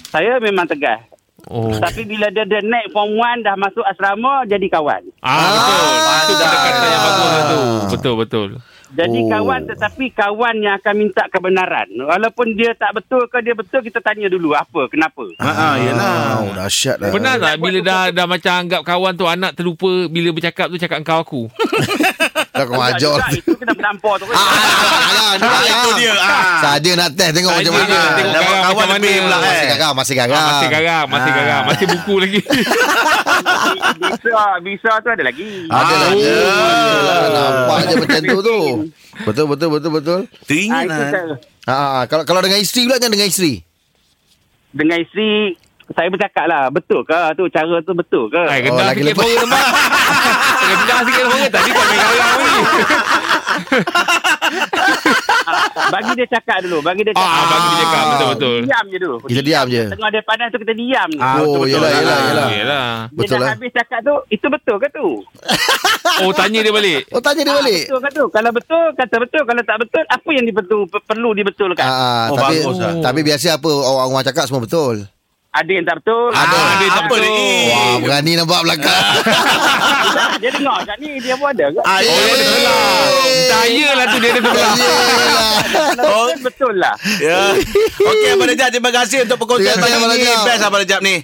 Saya 0.08 0.40
memang 0.40 0.64
tegas. 0.64 1.04
Oh. 1.46 1.68
Tapi 1.78 2.02
bila 2.02 2.26
dia, 2.32 2.42
dia 2.42 2.58
naik 2.58 2.90
form 2.90 3.14
1 3.14 3.44
dah 3.44 3.54
masuk 3.54 3.84
asrama 3.84 4.42
jadi 4.48 4.66
kawan. 4.66 5.02
Ah, 5.20 5.46
betul. 5.46 5.84
Ah, 6.00 6.18
Itu 6.18 6.32
pendekatan 6.34 6.88
yang 6.88 7.02
bagus 7.04 7.28
lah 7.28 7.42
tu. 7.44 7.58
ah. 7.60 7.80
Betul, 7.86 8.14
betul. 8.18 8.48
Jadi 8.94 9.18
Oh. 9.26 9.30
kawan 9.30 9.66
tetapi 9.66 10.04
kawan 10.14 10.56
yang 10.62 10.78
akan 10.78 10.94
minta 10.94 11.26
kebenaran. 11.26 11.90
Walaupun 11.90 12.54
dia 12.54 12.70
tak 12.78 12.94
betul 12.94 13.26
ke 13.26 13.42
dia 13.42 13.54
betul 13.58 13.82
kita 13.82 13.98
tanya 13.98 14.30
dulu 14.30 14.54
apa 14.54 14.86
kenapa. 14.86 15.26
Ha 15.42 15.50
ah, 15.50 15.74
yalah. 15.74 16.14
Oh, 16.46 16.54
dahsyat 16.54 17.02
lah. 17.02 17.10
Pernah 17.10 17.34
tak 17.40 17.58
bila 17.58 17.78
dah 17.82 18.02
dah 18.14 18.26
macam 18.30 18.52
anggap 18.54 18.82
kawan 18.86 19.12
tu 19.18 19.26
anak 19.26 19.58
terlupa 19.58 20.06
bila 20.06 20.30
bercakap 20.30 20.70
tu 20.70 20.78
cakap 20.78 21.02
engkau 21.02 21.18
aku. 21.18 21.42
Kau 22.58 22.74
Tak 22.74 22.88
ajar. 22.90 23.16
juga, 23.18 23.26
Itu 23.30 23.52
kena 23.54 23.72
menampar 23.74 24.14
tu. 24.16 24.24
Ah, 24.26 24.36
ah, 24.36 24.48
ah, 25.12 25.32
Ah, 25.36 25.62
itu 25.62 25.90
dia. 25.94 26.12
Ah. 26.14 26.58
Saja 26.58 26.90
nak 26.94 27.08
test 27.12 27.32
tengok 27.32 27.52
Saja 27.52 27.68
macam 27.68 27.72
mana. 27.76 27.98
tengok 28.14 28.32
Dapat 28.32 28.54
kawan 28.56 28.72
macam 28.72 28.88
lebih 28.96 29.12
mana. 29.12 29.22
pula, 29.22 29.36
eh. 29.36 29.44
Masih 29.46 29.66
garang, 29.68 29.92
masih 29.94 30.14
garang. 30.14 30.36
Ah, 30.38 30.48
masih 30.48 30.68
garang, 30.70 31.04
masih 31.06 31.26
Ah. 31.26 31.36
garang, 31.36 31.62
masih 31.66 31.86
buku 31.88 32.14
lagi. 32.18 32.40
Bisa, 33.98 34.38
bisa 34.60 34.90
tu 34.96 35.08
ada 35.08 35.22
lagi. 35.22 35.48
Ada 35.66 35.84
Ah, 35.86 36.00
lagi. 36.02 36.24
Nampak 37.28 37.78
je 37.82 37.94
macam 37.98 38.20
tu 38.22 38.38
tu. 38.42 38.58
Betul, 39.26 39.44
betul, 39.46 39.68
betul, 39.70 39.90
betul. 39.90 40.20
Ah, 40.22 40.44
Teringat 40.44 40.84
itu 40.84 41.02
lah. 41.24 41.38
Ha, 41.66 41.72
ah, 41.72 42.02
kalau 42.04 42.22
kalau 42.22 42.40
dengan 42.40 42.56
isteri 42.58 42.84
pula 42.84 42.96
jangan 42.96 43.12
dengan 43.12 43.26
isteri. 43.26 43.64
Dengan 44.70 45.00
isteri 45.00 45.56
saya 45.88 46.10
bercakap 46.10 46.44
lah 46.44 46.66
betul 46.68 47.00
ke 47.00 47.14
tu 47.32 47.46
cara 47.46 47.78
tu 47.80 47.94
betul 47.94 48.26
ke 48.26 48.42
Hai, 48.42 48.58
Oh, 48.60 48.62
kenal 48.66 48.90
lagi 48.90 49.02
sikit 49.02 49.22
orang 50.66 50.76
tembak. 50.76 50.86
Kenal 50.86 51.02
sikit 51.04 51.22
orang 51.24 51.40
tadi 51.48 51.70
kau 51.70 51.84
main 51.84 51.98
garang 52.00 52.40
ni. 52.40 52.60
bagi 55.86 56.12
dia 56.12 56.26
cakap 56.28 56.58
dulu 56.60 56.78
bagi 56.80 57.02
dia 57.02 57.12
cakap 57.12 57.30
Ah, 57.30 57.44
bagi 57.46 57.68
dia 57.68 57.84
cakap 57.84 58.04
betul 58.06 58.28
betul. 58.28 58.56
diam 58.64 58.84
je 58.86 58.98
dulu 58.98 59.16
Kita 59.24 59.42
diam 59.42 59.66
je. 59.66 59.84
tengah 59.88 60.10
dia 60.10 60.22
panas 60.22 60.46
tu 60.48 60.58
kita 60.58 60.74
diam. 60.74 61.08
Ah, 61.16 61.34
Oh, 61.36 61.62
betul-betul 61.62 61.68
yelah, 61.68 61.86
lah. 61.86 61.96
yelah, 61.96 62.18
yelah. 62.20 62.48
Yalah. 62.50 62.88
dia 63.06 63.16
betul 63.16 63.30
dah 63.32 63.40
lah. 63.40 63.50
habis 63.52 63.70
cakap 63.72 64.00
tu 64.02 64.14
itu 64.28 64.46
betul 64.48 64.76
ke 64.76 64.88
tu 64.90 65.06
Oh 66.22 66.32
tanya 66.32 66.60
dia 66.60 66.72
balik. 66.72 67.00
Oh, 67.10 67.20
tanya 67.20 67.42
dia 67.42 67.52
Ah, 67.52 67.58
balik. 67.60 67.84
betul 67.84 67.98
ke 67.98 68.10
tu 68.10 68.24
kalau 68.28 68.50
betul 68.50 68.84
kata 68.94 69.16
betul 69.18 69.42
kalau 69.44 69.62
tak 69.62 69.76
betul 69.78 70.02
apa 70.06 70.28
yang 70.30 70.44
dibetul 70.44 70.80
perlu 70.88 71.30
dibetulkan 71.32 71.86
Ah, 71.86 72.26
Oh, 72.26 72.36
tapi 72.36 72.54
bagus 72.58 72.76
lah. 72.76 72.92
tapi 73.00 73.20
biasa 73.22 73.46
apa 73.54 73.68
orang 73.68 74.08
orang 74.10 74.24
cakap 74.24 74.44
semua 74.44 74.60
betul. 74.60 74.96
Ada 75.56 75.70
yang 75.70 75.84
tak 75.84 75.96
betul 75.98 76.28
Ah, 76.30 76.42
Ada, 76.42 76.56
ada 76.56 76.86
tak 76.86 77.02
betul. 77.06 77.20
ni? 77.22 77.48
Wah, 77.66 77.94
berani 77.98 78.32
nampak 78.36 78.60
belakang. 78.60 79.04
dia 80.42 80.50
dengar 80.52 80.78
kat 80.84 80.96
ni 80.98 81.10
dia 81.16 81.34
pun 81.34 81.48
ada 81.48 81.66
ke 81.66 81.80
Ah, 81.80 81.96
Oh, 81.96 82.00
dia 82.02 82.12
ada 82.12 82.44
sebelah. 82.44 83.08
Saya 83.46 83.88
lah 83.90 84.04
tu 84.06 84.16
dia 84.18 84.28
ada 84.28 84.40
sebelah. 84.42 84.74
Oh, 85.96 86.24
Betul, 86.28 86.28
betul 86.42 86.72
lah 86.76 86.94
ya. 87.18 87.40
Okey, 87.98 88.28
Abang 88.30 88.48
Rejab. 88.48 88.68
Terima 88.68 88.90
kasih 88.90 89.18
untuk 89.24 89.36
perkongsian 89.38 89.76
pagi 89.76 89.96
ni. 89.96 90.28
Best 90.44 90.62
Abang 90.62 90.80
Rejab 90.80 91.00
ni. 91.00 91.16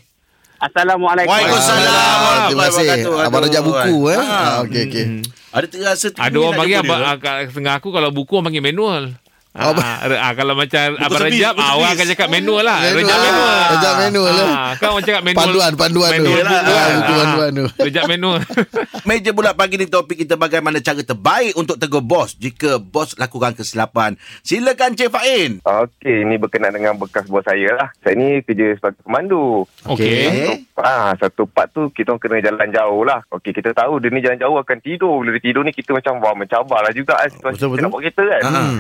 Assalamualaikum 0.57 1.29
Waalaikumsalam. 1.29 2.39
Terima 2.49 2.65
kasih. 2.67 2.87
Abang 3.21 3.43
Rejab 3.43 3.63
buku 3.63 3.97
eh. 4.09 4.19
Ah, 4.19 4.65
okey 4.65 4.83
okey. 4.89 5.05
Ada 5.53 5.67
terasa 5.69 6.09
tinggi 6.09 6.25
Ada 6.25 6.37
orang 6.39 6.55
panggil 6.57 6.77
abang, 6.81 7.01
ah, 7.05 7.17
setengah 7.45 7.75
aku 7.77 7.89
kalau 7.93 8.09
buku 8.09 8.33
orang 8.33 8.47
panggil 8.49 8.65
manual. 8.65 9.13
Oh, 9.53 9.77
Ah, 9.77 10.01
ah, 10.01 10.33
kalau 10.33 10.57
macam 10.57 10.97
Abang 10.97 11.29
sepi, 11.29 11.37
Rejab, 11.37 11.61
ah, 11.61 11.77
orang 11.77 11.93
akan 11.93 12.07
cakap 12.09 12.29
manual 12.33 12.65
lah. 12.65 12.81
Manual. 12.81 12.97
Rejab 12.97 13.19
manual. 13.21 13.61
Rejab 13.69 13.95
manual 14.01 14.33
lah. 14.33 14.49
Ah, 14.49 14.71
kan 14.75 14.89
orang 14.89 15.05
cakap 15.05 15.23
manual. 15.23 15.41
Panduan, 15.45 15.73
panduan 15.77 16.11
tu. 16.11 16.25
Manual 16.25 16.41
buku 16.41 16.73
Ah, 16.73 16.89
buku 16.89 17.13
Ah, 17.13 17.17
panduan 17.21 17.51
tu. 17.53 17.67
Rejab 17.79 18.05
manual. 18.09 18.41
Meja 19.09 19.31
bulat 19.31 19.53
pagi 19.53 19.77
ni 19.77 19.85
topik 19.85 20.17
kita 20.17 20.35
bagaimana 20.35 20.81
cara 20.81 21.05
terbaik 21.05 21.53
untuk 21.53 21.77
tegur 21.77 22.01
bos 22.01 22.33
jika 22.35 22.81
bos 22.81 23.13
lakukan 23.15 23.53
kesilapan. 23.53 24.17
Silakan 24.41 24.97
Cik 24.97 25.13
Fain. 25.13 25.61
Okey, 25.61 26.25
ini 26.25 26.41
berkenaan 26.41 26.73
dengan 26.73 26.97
bekas 26.97 27.29
bos 27.29 27.45
saya 27.45 27.77
lah. 27.77 27.89
Saya 28.01 28.17
ni 28.17 28.41
kerja 28.41 28.73
sebagai 28.73 29.05
pemandu. 29.05 29.69
Okey. 29.85 30.65
Ah, 30.75 31.13
satu 31.15 31.45
part 31.45 31.69
tu 31.69 31.93
kita 31.93 32.17
kena 32.17 32.41
jalan 32.41 32.73
jauh 32.73 33.05
lah. 33.05 33.21
Okey, 33.29 33.53
kita 33.53 33.77
tahu 33.77 34.01
dia 34.01 34.09
ni 34.09 34.25
jalan 34.25 34.41
jauh 34.41 34.57
akan 34.57 34.81
tidur. 34.81 35.21
Bila 35.21 35.37
dia 35.37 35.45
tidur 35.45 35.61
ni 35.61 35.77
kita 35.77 35.93
macam 35.93 36.17
wah 36.19 36.33
mencabar 36.33 36.81
lah 36.81 36.93
juga. 36.93 37.21
Situasi 37.23 37.37
Betul, 37.37 37.53
kita 37.53 37.67
betul. 37.69 37.83
nak 37.83 37.91
buat 37.91 38.01
kereta 38.01 38.23
kan. 38.25 38.43
Ah. 38.49 38.71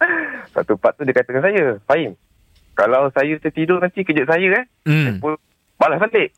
Satu 0.56 0.76
part 0.76 0.96
tu 0.96 1.04
dia 1.04 1.14
kata 1.14 1.30
dengan 1.30 1.44
saya, 1.44 1.64
Fahim, 1.84 2.16
kalau 2.74 3.12
saya 3.12 3.36
tertidur 3.36 3.78
nanti 3.78 4.02
kejut 4.02 4.24
saya 4.24 4.64
eh, 4.64 4.64
Hmm. 4.88 5.20
pun 5.20 5.36
balas 5.76 6.00
balik. 6.00 6.32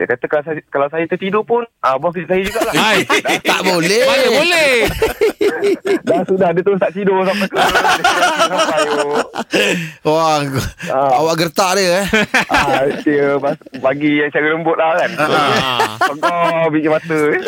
Saya 0.00 0.16
kata 0.16 0.24
kalau 0.26 0.42
saya, 0.42 0.60
kalau 0.72 0.88
saya 0.88 1.04
tertidur 1.04 1.44
pun, 1.44 1.60
ah, 1.84 2.00
bos 2.00 2.08
kejut 2.10 2.24
saya 2.24 2.40
jugalah. 2.40 2.72
Hai. 2.72 3.04
Tak 3.52 3.60
boleh. 3.62 4.00
Mana 4.00 4.26
boleh? 4.32 4.72
Dah 6.08 6.24
sudah, 6.24 6.48
dia 6.50 6.62
terus 6.62 6.80
tak 6.80 6.88
tidur 6.90 7.20
sampai 7.20 7.44
ke. 7.44 7.56
sampai, 8.40 8.80
oh. 8.96 9.20
Wah, 10.08 10.40
Ah. 10.88 11.20
awak 11.20 11.36
gertak 11.38 11.76
dia 11.76 12.00
eh. 12.00 12.06
ah, 12.48 12.82
dia 12.98 13.36
bas- 13.36 13.60
bagi 13.76 14.18
yang 14.18 14.30
cara 14.30 14.46
lembut 14.48 14.72
lah 14.74 14.96
kan. 14.96 15.10
Ah. 15.20 15.78
Pegang 16.00 16.40
biji 16.72 16.88
mata 16.88 17.18
eh. 17.28 17.38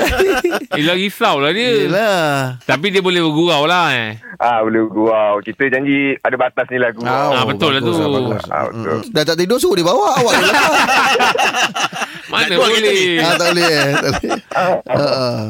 Yelah 0.76 0.94
risau 0.94 1.40
lah 1.40 1.50
dia. 1.50 1.88
Yelah. 1.88 2.60
Tapi 2.62 2.92
dia 2.92 3.00
boleh 3.00 3.20
bergurau 3.22 3.64
lah 3.64 3.96
eh. 3.96 4.20
Ah, 4.36 4.60
boleh 4.60 4.84
gurau. 4.86 5.40
Kita 5.40 5.72
janji 5.72 6.12
ada 6.18 6.36
batas 6.36 6.68
ni 6.68 6.76
lah 6.76 6.92
gurau. 6.92 7.32
Ah, 7.32 7.48
betul 7.48 7.72
lah 7.72 7.80
bagus 7.80 7.96
tu. 7.96 8.04
bagus. 8.06 8.44
Ah, 8.46 8.68
betul. 8.68 8.96
Dah 9.08 9.22
tak 9.24 9.36
tidur 9.38 9.56
suruh 9.56 9.72
dia 9.74 9.86
bawa 9.86 10.20
awak. 10.20 10.32
dia 10.34 10.44
lepas. 10.44 10.72
Mana 12.28 12.41
Kereta 12.44 12.58
boleh? 12.58 12.80
ni? 12.82 12.96
ah, 13.16 13.32
tak 13.32 13.46
boleh 13.48 13.66
eh. 13.66 13.90
Tak 13.92 14.10
boleh. 14.12 14.40
Ah. 14.92 15.46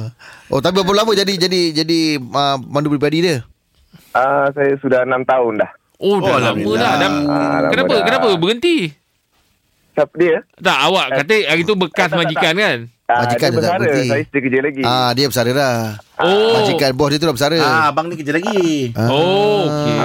Oh, 0.47 0.61
tapi 0.61 0.75
berapa 0.77 0.93
lama 0.95 1.13
jadi 1.13 1.33
jadi 1.39 1.61
jadi 1.75 2.01
uh, 2.19 2.57
mandu 2.61 2.89
pribadi 2.89 3.23
dia? 3.23 3.37
Ah, 4.13 4.53
saya 4.53 4.77
sudah 4.79 5.03
6 5.03 5.25
tahun 5.25 5.53
dah. 5.57 5.71
Oh, 5.97 6.19
dah 6.19 6.29
Oh, 6.29 6.39
lama 6.39 6.71
dah. 6.75 6.93
dah. 6.95 7.11
Ah, 7.25 7.59
lama 7.59 7.71
Kenapa? 7.71 7.95
dah. 7.95 8.05
Kenapa 8.05 8.29
berhenti? 8.37 8.77
Siapa 9.93 10.15
dia? 10.15 10.41
Tak, 10.57 10.79
awak 10.83 11.07
kata 11.15 11.35
hari 11.47 11.63
tu 11.63 11.75
bekas 11.75 12.09
tak, 12.09 12.11
tak, 12.11 12.19
majikan 12.19 12.55
kan? 12.55 12.79
Ah, 13.05 13.19
Majikan 13.23 13.39
dia 13.43 13.53
dia 13.53 13.61
tak 13.61 13.61
bersara. 13.63 13.81
berhenti. 13.83 14.09
Saya 14.09 14.23
still 14.25 14.43
kerja 14.43 14.61
lagi. 14.63 14.83
Ah, 14.83 15.11
dia 15.13 15.27
bersara 15.29 15.51
dah. 15.53 15.77
Oh. 16.17 16.53
Majikan 16.55 16.91
bos 16.93 17.09
dia 17.09 17.19
tu 17.19 17.27
dah 17.27 17.35
bersara. 17.35 17.59
Ah, 17.59 17.85
abang 17.89 18.07
ni 18.09 18.15
kerja 18.17 18.33
lagi. 18.33 18.93
Oh, 18.95 19.69
okey. 19.69 19.97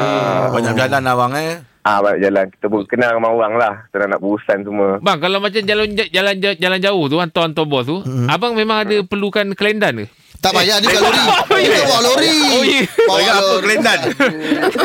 Banyak 0.50 0.73
jalan 0.76 1.04
abang 1.06 1.32
eh. 1.34 1.63
Ah, 1.88 2.04
balik 2.04 2.19
jalan. 2.19 2.45
Kita 2.52 2.65
pun 2.67 2.84
kenal 2.84 3.15
dengan 3.15 3.32
orang 3.32 3.54
lah. 3.56 3.73
Kita 3.88 4.12
nak 4.12 4.19
berurusan 4.19 4.58
semua. 4.67 5.00
Bang, 5.00 5.23
kalau 5.23 5.39
macam 5.39 5.63
jalan 5.63 5.88
jalan 5.95 6.36
jalan 6.36 6.80
jauh 6.84 7.08
tu 7.08 7.15
hantar-hantar 7.23 7.63
bos 7.63 7.88
tu, 7.88 8.04
abang 8.28 8.52
memang 8.60 8.84
ada 8.84 9.00
perlukan 9.08 9.56
kelendan 9.56 10.04
ke? 10.04 10.08
Tak 10.38 10.54
payah 10.54 10.78
dia 10.78 10.93
kat 10.93 11.02
lori. 11.02 11.23
Dia 11.65 11.82
bawa 11.88 12.00
lori. 12.06 12.38
Oh. 12.54 12.63
Bawa 13.10 13.19
apa 13.26 13.56
kelendan? 13.63 14.00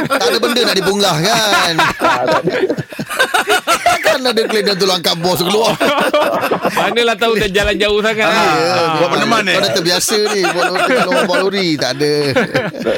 Tak 0.08 0.26
ada 0.30 0.38
benda 0.40 0.60
nak 0.64 0.76
dibunggah 0.78 1.16
kan. 1.20 1.74
Kan 4.12 4.20
ada 4.22 4.42
kelendan 4.42 4.74
tu 4.74 4.84
langkah 4.84 5.14
bos 5.14 5.40
keluar. 5.40 5.72
Manalah 6.78 7.16
tahu 7.16 7.32
dah 7.34 7.48
jalan 7.48 7.74
jauh 7.74 7.98
sangat. 7.98 8.24
Ya, 8.24 8.32
Ah. 8.32 8.98
buat 8.98 9.10
peneman 9.10 9.42
eh? 9.44 9.54
Kau 9.54 9.62
dah 9.62 9.72
terbiasa 9.72 10.18
ni 10.30 10.40
Bawa 10.42 10.62
lori, 10.70 10.94
bawa 11.22 11.36
lori 11.38 11.68
Tak 11.74 11.90
ada 11.94 12.14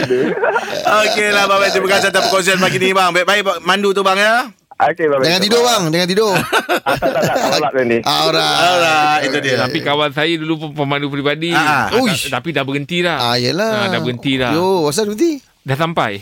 Okey 1.03 1.29
lah 1.29 1.43
Abang 1.45 1.59
Fain. 1.59 1.71
Terima 1.71 1.89
kasih 1.89 2.09
atas 2.09 2.23
perkongsian 2.23 2.59
pagi 2.59 2.79
ni 2.79 2.91
bang. 2.91 3.11
Baik-baik 3.11 3.43
mandu 3.61 3.91
tu 3.91 4.01
bang 4.01 4.17
ya. 4.17 4.35
Okey, 4.75 5.07
bye-bye. 5.07 5.25
Jangan 5.25 5.41
tidur 5.41 5.61
bang 5.63 5.83
Jangan 5.89 6.09
tidur 6.09 6.33
Ah, 6.35 6.95
tak, 6.95 7.09
tak, 7.09 7.23
tak. 7.25 7.37
Tolak 7.49 7.71
dia 7.73 7.83
ni. 7.85 7.99
Ah, 8.01 8.17
Alright 8.25 8.57
Alright, 8.61 9.21
itu 9.25 9.39
dia. 9.41 9.55
Tapi 9.57 9.79
kawan 9.81 10.11
saya 10.11 10.35
dulu 10.35 10.55
pun 10.59 10.71
pemandu 10.77 11.07
peribadi. 11.09 11.51
Ah, 11.51 11.87
Ah, 11.89 11.97
Uish. 11.97 12.27
tapi 12.29 12.51
dah 12.51 12.63
berhenti 12.63 12.99
dah. 13.01 13.17
Ah 13.25 13.37
yelah 13.37 13.71
Ah, 13.81 13.89
dah 13.89 14.01
berhenti 14.01 14.35
dah. 14.37 14.51
Yo 14.51 14.87
Asal 14.87 15.07
berhenti 15.07 15.39
Dah 15.61 15.75
sampai. 15.75 16.21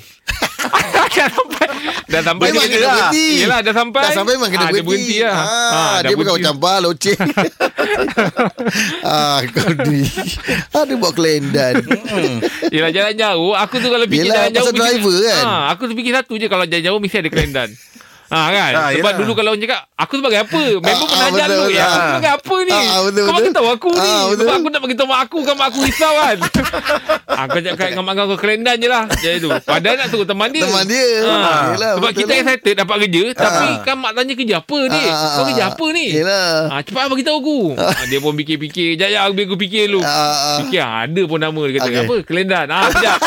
dah 1.11 1.29
sampai. 1.29 1.67
Dah 2.05 2.21
sampai. 2.21 2.47
Memang 2.49 2.63
dia 2.63 2.73
kena 2.73 2.83
dah. 2.83 2.95
berhenti 3.09 3.27
Yelah, 3.37 3.59
dah 3.61 3.75
sampai. 3.75 4.01
Dah 4.01 4.13
sampai 4.13 4.33
memang 4.35 4.51
kena 4.51 4.61
Ah, 4.61 4.69
dia 4.69 4.83
berhenti 4.83 5.17
berhenti 5.17 5.17
lah. 5.21 5.35
ah, 5.35 5.47
Ah, 5.73 5.97
dah 5.97 6.01
Dia 6.03 6.15
bukan 6.15 6.25
berhenti. 6.29 6.45
macam 6.45 6.55
bar 6.59 6.79
Loceng 6.79 7.19
Ah 9.05 9.39
kau 9.49 9.71
ni 9.85 10.03
Ada 10.71 10.93
buat 10.95 11.13
kelendan 11.13 11.75
Yelah 12.69 12.91
jalan 12.91 13.15
jauh 13.15 13.53
Aku 13.55 13.75
tu 13.77 13.89
kalau 13.89 14.07
fikir 14.07 14.25
Yelah, 14.25 14.37
jalan 14.39 14.51
jauh 14.53 14.65
pasal 14.65 14.73
fikir- 14.73 14.85
driver 14.85 15.17
kan? 15.23 15.43
ha, 15.43 15.55
Aku 15.71 15.83
tu 15.85 15.95
fikir 15.95 16.13
satu 16.13 16.33
je 16.35 16.47
Kalau 16.47 16.65
jalan 16.65 16.85
jauh 16.85 16.99
Mesti 16.99 17.17
ada 17.19 17.31
kelendan 17.31 17.69
Ha 18.33 18.49
kan 18.49 18.73
Ah, 18.73 18.89
Sebab 18.89 18.97
yelah. 18.97 19.15
dulu 19.21 19.33
kalau 19.35 19.51
orang 19.53 19.61
cakap 19.61 19.81
Aku 19.95 20.15
sebagai 20.17 20.41
apa 20.41 20.63
Member 20.75 20.89
Ah, 20.89 21.05
pernah 21.05 21.21
ah, 21.21 21.31
ajar 21.31 21.47
dulu 21.47 21.69
Ya 21.69 21.85
aku 21.85 22.01
sebagai 22.09 22.33
apa 22.33 22.57
ni 22.59 22.73
Ah, 22.73 22.81
ah, 22.83 23.01
betul, 23.05 23.23
Kau 23.23 23.29
bagi 23.31 23.43
betul. 23.43 23.53
tahu 23.53 23.69
aku 23.69 23.91
ni 23.93 24.01
Ah, 24.09 24.23
betul. 24.25 24.41
Sebab 24.41 24.55
aku 24.55 24.69
nak 24.69 24.81
bagi 24.81 24.97
tahu 24.97 25.07
mak 25.07 25.21
aku 25.23 25.39
Kan 25.43 25.55
mak 25.55 25.67
aku 25.69 25.79
risau 25.83 26.13
kan 26.15 26.37
Aku 27.43 27.57
cakap 27.61 27.87
dengan 27.87 28.05
mak 28.07 28.15
kau 28.15 28.37
Kelendan 28.37 28.77
je 28.77 28.89
lah 28.89 29.05
Jadi 29.15 29.37
tu 29.39 29.51
Padahal 29.61 29.97
nak 29.99 30.09
suruh 30.09 30.25
teman 30.25 30.49
dia 30.49 30.65
Teman 30.65 30.85
dia 30.87 31.07
Ah, 31.23 31.63
Yelah, 31.71 31.93
Sebab 31.95 32.11
kita 32.15 32.31
lah. 32.31 32.41
excited 32.41 32.75
dapat 32.75 32.97
kerja 33.03 33.23
Tapi 33.37 33.67
kan 33.83 33.95
mak 33.95 34.13
tanya 34.15 34.33
kerja 34.33 34.55
apa 34.59 34.79
ni 34.81 35.03
Ah, 35.03 35.13
ah, 35.13 35.29
Kau 35.29 35.37
ah, 35.37 35.47
kerja 35.47 35.63
ah. 35.63 35.71
apa 35.71 35.87
ni 35.91 36.07
Yelah 36.09 36.57
Ah, 36.65 36.81
cepat 36.81 37.05
bagi 37.07 37.21
tahu 37.21 37.37
aku. 37.39 37.59
Ah, 37.77 38.07
dia 38.07 38.17
pun 38.17 38.33
fikir-fikir. 38.33 38.97
Jap 38.97 39.09
jap 39.09 39.23
aku 39.29 39.57
fikir 39.59 39.83
dulu. 39.87 40.01
Ah, 40.01 40.09
ah. 40.09 40.57
Fikir 40.59 40.81
ah, 40.81 41.05
ada 41.05 41.23
pun 41.23 41.37
nama 41.37 41.61
dia 41.63 41.75
kata 41.75 41.85
Okey. 41.87 42.01
apa? 42.03 42.17
Kelendan. 42.25 42.67
Ah, 42.67 42.89
kejap. 42.89 43.19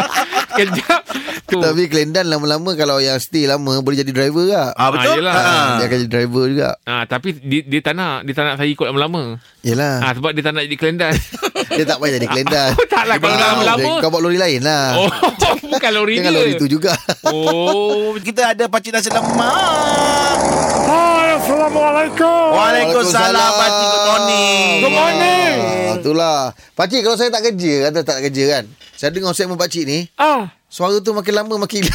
kejap. 0.58 1.00
Tu. 1.46 1.56
Tapi 1.56 1.86
kelendan 1.86 2.26
lama-lama 2.26 2.74
Kalau 2.74 2.98
yang 2.98 3.16
stay 3.16 3.44
lama 3.44 3.78
Boleh 3.78 3.96
jadi 3.96 4.10
driver 4.10 4.42
tak 4.44 4.74
Ah 4.74 4.88
betul? 4.90 5.06
Ah, 5.06 5.16
yelah. 5.16 5.34
Ah. 5.36 5.68
Dia 5.72 5.84
akan 5.84 5.98
jadi 6.00 6.10
driver 6.12 6.44
juga 6.46 6.68
Ah, 6.82 7.02
tapi 7.04 7.28
dia, 7.34 7.60
dia 7.62 7.80
tak 7.80 7.94
nak. 7.94 8.22
Dia 8.22 8.32
tak 8.32 8.44
nak 8.44 8.54
saya 8.56 8.66
ikut 8.68 8.82
lama-lama. 8.84 9.38
Yelah 9.60 9.94
Ah, 10.00 10.12
sebab 10.12 10.30
dia 10.30 10.40
tak 10.40 10.52
nak 10.52 10.64
jadi 10.64 10.76
kelendan. 10.76 11.14
Dia 11.68 11.84
tak 11.84 11.98
payah 11.98 12.16
jadi 12.16 12.26
kelendan 12.26 12.70
Oh, 12.72 12.86
tak 12.90 13.04
lah. 13.04 13.16
Kalau 13.16 13.32
Ah, 13.32 13.42
lama-lama. 13.52 13.78
dia- 13.80 14.00
Kau 14.00 14.08
bawa 14.08 14.22
lori 14.22 14.38
lain 14.38 14.60
lah 14.60 14.84
Oh, 14.96 15.10
bukan 15.72 15.90
lori 15.92 16.14
Jangan 16.16 16.30
dia. 16.30 16.38
lori 16.40 16.52
tu 16.56 16.66
juga 16.68 16.92
Oh, 17.24 18.14
Kita 18.16 18.52
ada 18.52 18.64
pakcik 18.66 18.90
nasi 18.92 19.10
lemak. 19.10 20.38
Hai 20.84 21.15
Assalamualaikum. 21.46 22.58
Waalaikumsalam 22.58 23.50
Pakcik 23.54 23.86
Good 23.86 24.02
morning 24.04 24.70
Good 24.82 24.96
morning. 24.98 25.54
Ah, 25.62 25.94
itulah. 25.94 26.38
Pakcik 26.74 27.06
kalau 27.06 27.14
saya 27.14 27.30
tak 27.30 27.46
kerja, 27.46 27.86
kata 27.86 28.02
tak 28.02 28.18
kerja 28.18 28.44
kan. 28.50 28.64
Saya 28.98 29.14
dengar 29.14 29.30
segmen 29.30 29.54
pakcik 29.54 29.86
ni, 29.86 30.10
Ah. 30.18 30.50
suara 30.66 30.98
tu 30.98 31.14
makin 31.14 31.38
lama 31.38 31.54
makin 31.56 31.86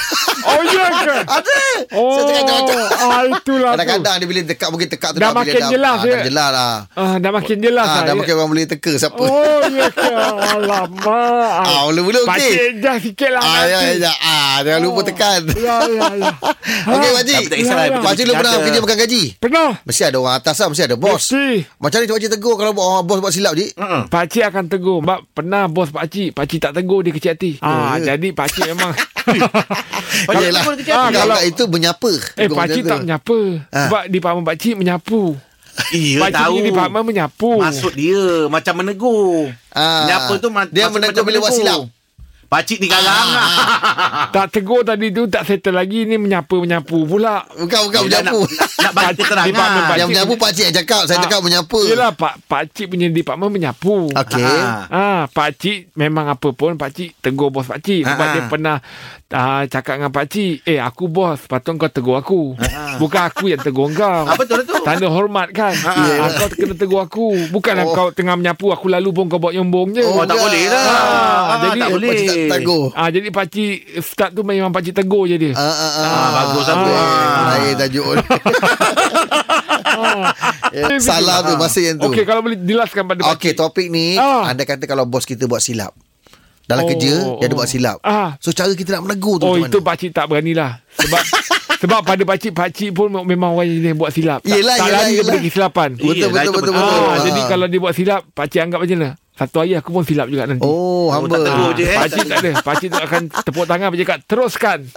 Oh, 0.48 0.62
ya 0.64 0.88
ke? 0.96 1.16
Ada. 1.36 1.60
Oh, 1.92 2.16
Saya 2.16 2.24
cakap 2.32 2.64
macam 2.64 2.80
ah, 3.24 3.30
itulah 3.32 3.70
tu. 3.70 3.76
Kadang-kadang 3.76 4.16
dia 4.16 4.28
bila 4.28 4.42
dekat 4.44 4.68
mungkin 4.68 4.88
tekak 4.88 5.10
tu 5.12 5.18
Dah 5.18 5.30
bila 5.30 5.40
makin 5.40 5.62
jelas, 5.68 5.94
ah, 5.94 6.02
ya? 6.02 6.12
Dah 6.12 6.24
jelas 6.24 6.50
lah. 6.50 6.76
Ah, 6.92 7.16
dah 7.18 7.32
makin 7.32 7.58
jelas 7.58 7.84
Ah, 7.84 7.92
lah. 7.92 8.02
dah 8.02 8.08
ya. 8.08 8.18
makin 8.18 8.34
orang 8.34 8.50
boleh 8.50 8.66
teka 8.66 8.92
siapa. 8.94 9.20
Oh, 9.20 9.62
ya 9.68 9.88
ke? 9.88 10.12
Alamak. 10.52 11.60
Ah, 11.62 11.82
mula-mula 11.86 12.20
okey. 12.20 12.30
Pakcik 12.32 12.72
dah 12.78 12.96
sikit 12.98 13.30
lah 13.30 13.42
Ah, 13.42 13.64
ya, 13.64 13.78
nanti. 13.80 14.00
ya, 14.00 14.12
ah, 14.18 14.56
jangan 14.62 14.82
lupa 14.82 15.02
tekan. 15.04 15.42
Ya, 15.54 15.76
ya, 15.84 16.08
ya. 16.16 16.32
Okey, 16.92 16.98
Ah, 17.04 17.14
Pakcik. 17.16 17.44
Tak- 17.46 17.60
kisahlah, 17.60 17.84
Ya, 17.84 17.92
ya. 17.92 18.00
Pakcik 18.02 18.24
lu 18.24 18.34
pernah 18.34 18.54
kerja 18.58 18.80
makan 18.80 18.98
gaji? 19.00 19.24
Pernah. 19.38 19.70
Mesti 19.82 20.02
ada 20.04 20.18
orang 20.18 20.36
atas 20.36 20.56
lah, 20.56 20.68
mesti 20.68 20.84
ada 20.84 20.96
bos. 20.96 21.22
Mesti. 21.24 21.46
Macam 21.78 21.98
mana 21.98 22.12
pakcik 22.12 22.30
tegur 22.32 22.56
kalau 22.56 22.72
orang 22.74 23.04
bos 23.04 23.20
buat 23.20 23.32
silap, 23.32 23.54
Cik? 23.54 23.70
Pakcik 24.08 24.44
akan 24.46 24.64
tegur. 24.68 25.00
Mak 25.00 25.20
pernah 25.32 25.66
bos 25.66 25.90
pakcik. 25.90 26.32
Pakcik 26.32 26.60
tak 26.60 26.74
tegur 26.74 27.02
dia 27.02 27.12
kecil 27.12 27.32
hati. 27.32 27.52
Ah, 27.60 27.96
ya. 27.96 28.14
jadi 28.14 28.28
pakcik 28.32 28.66
memang. 28.68 28.92
Pakcik 29.22 30.50
kecil 30.50 30.56
hati. 30.56 30.84
Ah, 30.92 31.08
kalau 31.10 31.34
kalau- 31.34 31.44
itu 31.44 31.64
menyapa. 31.66 32.12
eh, 32.36 32.48
pakcik 32.48 32.54
macam 32.82 32.90
tak 32.90 33.00
menyapa. 33.02 33.40
Ah. 33.68 33.80
Sebab 33.86 34.04
di 34.08 34.18
pahaman 34.18 34.44
pakcik 34.44 34.74
menyapu. 34.76 35.22
Iya 35.90 36.20
Pakcik 36.20 36.36
tahu 36.36 36.54
punya 36.54 36.68
department 36.68 37.06
menyapu. 37.06 37.52
Maksud 37.58 37.94
dia 37.96 38.24
Macam 38.48 38.74
menegur 38.76 39.56
Ah. 39.72 40.04
Menyapa 40.04 40.34
tu 40.38 40.48
ma- 40.52 40.68
Dia 40.68 40.92
menegur 40.92 41.16
macam 41.16 41.24
bila 41.24 41.38
buat 41.40 41.54
silap. 41.54 41.80
Pakcik 42.52 42.78
ni 42.78 42.92
garang 42.92 43.32
Ah. 43.32 44.28
Tak 44.36 44.52
tegur 44.52 44.84
tadi 44.84 45.08
tu 45.08 45.24
tak 45.26 45.48
settle 45.48 45.72
lagi 45.72 46.04
ni 46.04 46.20
menyapu-menyapu 46.20 47.08
pula. 47.08 47.48
Bukan, 47.50 47.80
bukan 47.88 48.00
Yelah, 48.04 48.28
menyapu. 48.28 48.40
Nak, 48.44 48.52
nak, 48.52 48.70
nak 48.78 48.92
bagi 48.94 49.14
keterangan 49.16 49.48
Department 49.48 49.72
Yang 49.72 49.88
Pakcik- 49.88 50.10
menyapu 50.12 50.34
pakcik 50.36 50.64
yang 50.64 50.76
cakap. 50.76 51.02
Saya 51.02 51.16
Ah, 51.16 51.24
cakap 51.24 51.40
menyapu. 51.42 51.78
Yelah 51.82 52.12
pak 52.12 52.34
pak 52.44 52.62
cik 52.70 52.86
punya 52.90 53.08
department 53.08 53.52
menyapu. 53.52 53.96
Okey. 54.12 54.44
Ah. 54.44 54.84
Ah, 54.92 55.22
pak 55.26 55.50
cik 55.56 55.96
memang 55.96 56.28
apa 56.28 56.50
pun 56.52 56.76
pak 56.76 56.92
cik 56.92 57.16
tegur 57.18 57.50
bos 57.50 57.64
pak 57.64 57.80
cik 57.80 58.04
sebab 58.04 58.20
Ah, 58.22 58.30
dia 58.30 58.42
ah. 58.42 58.48
pernah 58.48 58.76
ah, 59.32 59.64
cakap 59.66 59.96
dengan 59.96 60.10
pak 60.10 60.28
cik, 60.28 60.64
"Eh, 60.64 60.78
aku 60.78 61.06
bos, 61.06 61.40
patut 61.44 61.74
kau 61.74 61.88
tegur 61.88 62.16
aku. 62.16 62.54
Bukan 62.98 63.22
aku 63.24 63.48
yang 63.48 63.58
tegur 63.58 63.88
kau." 63.90 64.24
Ah, 64.30 64.36
betul 64.36 64.62
tu. 64.62 64.76
Tanda 64.82 65.08
hormat 65.08 65.50
kan. 65.50 65.72
Ah, 65.82 66.30
kau 66.34 66.48
kena 66.48 66.74
tegur 66.74 67.00
aku. 67.00 67.50
Bukanlah 67.50 67.84
Oh. 67.84 67.94
kau 67.94 68.08
tengah 68.10 68.34
menyapu 68.34 68.70
aku 68.70 68.88
lalu 68.88 69.10
pun 69.10 69.26
kau 69.26 69.38
buat 69.38 69.52
nyombong 69.52 69.94
je. 69.94 70.04
Oh, 70.04 70.22
tak 70.22 70.32
enggak. 70.32 70.40
boleh 70.42 70.64
lah. 70.68 70.84
Ah, 70.84 71.42
Ah, 71.42 71.58
jadi 71.62 71.80
tak 71.80 71.90
boleh. 71.92 72.10
Pakcik 72.12 72.28
tak 72.28 72.58
tegur. 72.58 72.84
Ah, 72.94 73.10
jadi 73.10 73.28
pak 73.28 73.46
cik 73.48 73.74
start 74.00 74.32
tu 74.32 74.42
memang 74.42 74.70
pak 74.70 74.82
cik 74.82 74.96
tegur 74.98 75.24
je 75.26 75.36
dia. 75.38 75.54
Ah, 75.54 75.64
ah, 75.64 75.74
ah. 75.74 76.04
Ah, 76.04 76.30
bagus, 76.34 76.64
Ah. 76.64 76.74
bagus. 76.74 77.00
Lain 77.48 77.74
tajuk. 77.78 78.06
Salah 81.02 81.44
tu 81.44 81.54
masa 81.56 81.80
yang 81.80 81.98
tu. 81.98 82.08
Okey, 82.08 82.24
kalau 82.24 82.42
boleh 82.42 82.58
jelaskan 82.58 83.04
pada 83.06 83.22
pak 83.22 83.36
Okey, 83.36 83.52
topik 83.54 83.88
ni 83.88 84.16
Ah. 84.16 84.48
anda 84.48 84.64
kata 84.64 84.86
kalau 84.86 85.04
bos 85.04 85.24
kita 85.24 85.46
buat 85.46 85.60
silap. 85.60 85.92
Dalam 86.72 86.82
Oh, 86.82 86.90
kerja 86.90 87.14
dia 87.34 87.44
ada 87.44 87.52
oh. 87.52 87.58
buat 87.58 87.68
silap. 87.68 87.98
Ah. 88.02 88.30
So 88.38 88.50
cara 88.50 88.72
kita 88.72 88.96
nak 88.96 89.04
menegur 89.06 89.36
tu 89.36 89.44
Oh 89.44 89.54
macam 89.54 89.68
itu 89.68 89.78
mana? 89.78 89.88
pakcik 89.88 90.10
tak 90.10 90.26
beranilah 90.26 90.72
Sebab 90.96 91.22
Sebab 91.82 92.00
pada 92.02 92.24
pakcik 92.24 92.54
Pakcik 92.54 92.90
pun 92.92 93.10
memang 93.20 93.52
orang 93.52 93.68
yang 93.68 93.96
buat 93.96 94.10
silap 94.10 94.40
Tak, 94.40 94.48
Yelah, 94.48 94.76
tak 94.76 94.86
yelah, 94.86 94.96
lari 94.96 95.12
yelah. 95.12 95.24
daripada 95.26 95.40
kesilapan 95.44 95.90
Betul 95.92 96.08
Yelah, 96.08 96.30
betul 96.30 96.40
itu 96.40 96.52
betul 96.54 96.62
betul. 96.64 96.74
betul. 96.78 96.96
ah, 96.96 97.12
Ah. 97.12 97.18
Jadi 97.22 97.42
kalau 97.44 97.66
dia 97.66 97.80
buat 97.80 97.94
silap 97.94 98.22
Pakcik 98.32 98.60
anggap 98.62 98.80
macam 98.80 98.96
mana 98.96 99.10
Satu 99.34 99.56
hari 99.58 99.74
aku 99.74 99.90
pun 99.90 100.04
silap 100.04 100.28
juga 100.28 100.44
nanti 100.46 100.62
Oh, 100.62 101.10
hamba. 101.10 101.26
tak 101.28 101.42
tegur 101.44 101.66
Ah, 101.66 101.74
je, 101.74 101.84
eh. 101.84 101.98
Pakcik 101.98 102.24
tak 102.24 102.38
ada 102.40 102.52
Pakcik 102.62 102.88
tu 102.88 103.00
akan 103.02 103.22
tepuk 103.42 103.66
tangan 103.66 103.88
Pakcik 103.88 104.06
cakap 104.06 104.20
teruskan 104.24 104.80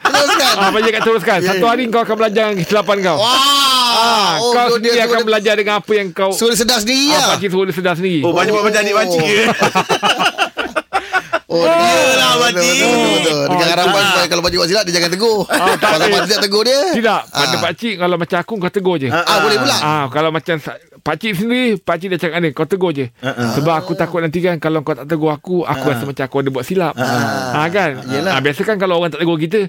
Teruskan. 0.00 0.52
ah, 0.56 0.70
Pakcik 0.70 0.88
cakap 0.88 1.02
teruskan 1.04 1.38
Satu 1.42 1.66
hari 1.66 1.82
kau 1.86 2.00
akan 2.00 2.16
belajar 2.16 2.46
kesilapan 2.54 2.96
kau 3.02 3.18
Wah. 3.18 3.59
Ah, 4.00 4.32
Oh, 4.38 4.50
Kau 4.50 4.66
so 4.66 4.74
sendiri 4.76 4.94
dia 4.94 5.04
akan 5.04 5.20
belajar 5.22 5.54
dengan 5.54 5.74
apa 5.76 5.92
yang 5.92 6.08
kau 6.10 6.32
Suruh 6.32 6.54
sedar 6.54 6.78
sendiri 6.78 7.12
ah, 7.12 7.18
lah. 7.18 7.28
Pakcik 7.34 7.48
suruh 7.48 7.64
dia 7.64 7.74
sedar 7.74 7.94
sendiri 7.94 8.20
Oh, 8.20 8.32
banyak 8.32 8.50
buat 8.50 8.64
macam 8.64 8.80
adik 8.80 8.94
pakcik 8.94 9.20
ke? 9.20 9.36
Oh, 11.50 11.66
Yelah, 11.66 12.38
betul, 12.38 12.62
pakcik. 12.62 12.62
betul, 12.62 12.86
betul, 12.86 13.10
betul. 13.10 13.40
Dengan 13.50 13.58
Ah, 13.60 13.70
harapan 13.72 13.90
ah. 13.96 14.06
supaya 14.06 14.26
kalau 14.28 14.40
pakcik 14.40 14.58
buat 14.58 14.68
silap 14.70 14.82
dia 14.82 14.94
jangan 14.94 15.10
tegur. 15.10 15.38
Ah, 15.44 15.74
tak 15.74 15.90
Kalau 15.90 16.06
pakcik 16.08 16.30
tak 16.30 16.42
tegur 16.42 16.62
dia. 16.62 16.80
Tidak 16.94 17.20
Pada 17.26 17.42
Ah. 17.48 17.60
pakcik 17.60 17.94
Kalau 17.96 18.16
macam 18.16 18.36
aku 18.38 18.52
Kau 18.56 18.70
tegur 18.70 18.96
je 18.96 19.08
Ah, 19.10 19.38
boleh 19.40 19.56
pula. 19.58 19.76
Ah, 19.76 20.04
kalau 20.08 20.30
macam 20.30 20.56
pakcik 21.00 21.32
sendiri, 21.34 21.74
pakcik 21.76 22.08
dah 22.12 22.20
cakap 22.20 22.38
ni, 22.38 22.48
kau 22.52 22.64
tegur 22.64 22.92
je. 22.92 23.08
Uh-uh. 23.16 23.56
Sebab 23.56 23.74
aku 23.74 23.92
takut 23.94 24.20
nanti 24.20 24.38
kan 24.38 24.60
kalau 24.60 24.80
kau 24.80 24.92
tak 24.92 25.08
tegur 25.08 25.32
aku, 25.32 25.64
aku 25.64 25.84
rasa 25.86 26.04
macam 26.04 26.22
aku 26.22 26.36
ada 26.38 26.50
buat 26.50 26.62
silap. 26.62 26.92
Ah, 26.94 27.66
kan? 27.66 28.04
Yelah. 28.06 28.36
Ah, 28.36 28.40
biasa 28.40 28.60
kan 28.62 28.76
kalau 28.76 29.00
orang 29.00 29.10
tak 29.10 29.18
tegur 29.18 29.34
kita, 29.34 29.66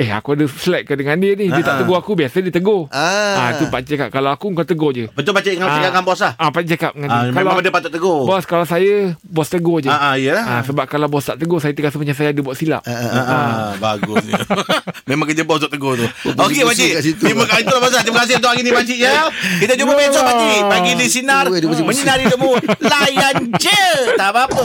eh 0.00 0.08
aku 0.08 0.32
ada 0.32 0.48
slack 0.48 0.82
ke 0.82 0.96
dengan 0.96 1.12
dia 1.14 1.32
ni, 1.34 1.46
dia 1.46 1.60
tak 1.60 1.84
tegur 1.84 1.92
aku, 1.94 2.16
biasa 2.16 2.40
dia 2.40 2.48
tegur. 2.50 2.88
Ah. 2.88 3.36
Ah, 3.36 3.48
tu 3.54 3.68
pakcik 3.68 3.94
cakap 3.94 4.08
kalau 4.10 4.32
aku 4.32 4.48
kau 4.50 4.64
tegur 4.64 4.90
je. 4.90 5.12
Betul 5.12 5.30
pakcik 5.30 5.54
dengan 5.54 5.68
Ah. 5.68 5.76
cakap 5.76 5.90
dengan 5.90 6.04
bos 6.04 6.18
lah. 6.18 6.32
Ah, 6.34 6.48
pakcik 6.48 6.68
cakap 6.72 6.92
dengan 6.94 7.08
Ah, 7.10 7.20
dia. 7.22 7.36
memang 7.36 7.60
dia 7.60 7.68
patut 7.68 7.90
tegur. 7.90 8.24
Bos 8.24 8.44
kalau 8.44 8.64
saya, 8.64 9.12
bos 9.20 9.44
tegur 9.46 9.78
je. 9.78 9.86
Ah, 9.86 10.00
ah, 10.02 10.14
yelah. 10.16 10.40
Ah, 10.40 10.60
sebab 10.62 10.84
kalau 10.86 11.04
bos 11.06 11.20
tak 11.20 11.36
tegur, 11.36 11.60
saya 11.60 11.70
terasa 11.70 11.94
macam 11.94 12.14
saya 12.14 12.28
ada 12.30 12.40
buat 12.40 12.56
silap. 12.56 12.80
Ah, 12.82 12.96
ah, 12.96 13.68
bagus 13.76 14.24
ni. 14.24 14.32
Memang 15.10 15.28
kerja 15.28 15.44
bos 15.44 15.58
untuk 15.58 15.68
tegur 15.70 15.94
tu. 15.94 16.06
Okey 16.26 16.64
pusing 16.64 16.66
pakcik. 16.66 16.90
situ. 17.04 17.22
Terima 17.22 17.44
kasih 17.44 17.62
itulah 17.62 17.80
pasal. 17.82 18.00
Terima 18.00 18.18
kasih 18.22 18.34
untuk 18.36 18.48
hari 18.48 18.60
ni 18.62 18.72
pakcik 18.72 18.98
ya. 18.98 19.12
Kita 19.58 19.72
jumpa 19.74 19.92
besok 19.94 20.22
pakcik. 20.24 20.60
Pagi 20.64 20.90
di 20.94 21.06
sinar 21.06 21.44
Ui, 21.44 21.58
dia 21.58 21.68
pusing-pusing. 21.68 22.06
menyinari 22.06 22.24
demu. 22.26 22.52
Layan 22.80 23.36
je. 23.54 23.82
Tak 24.16 24.28
apa-apa. 24.30 24.64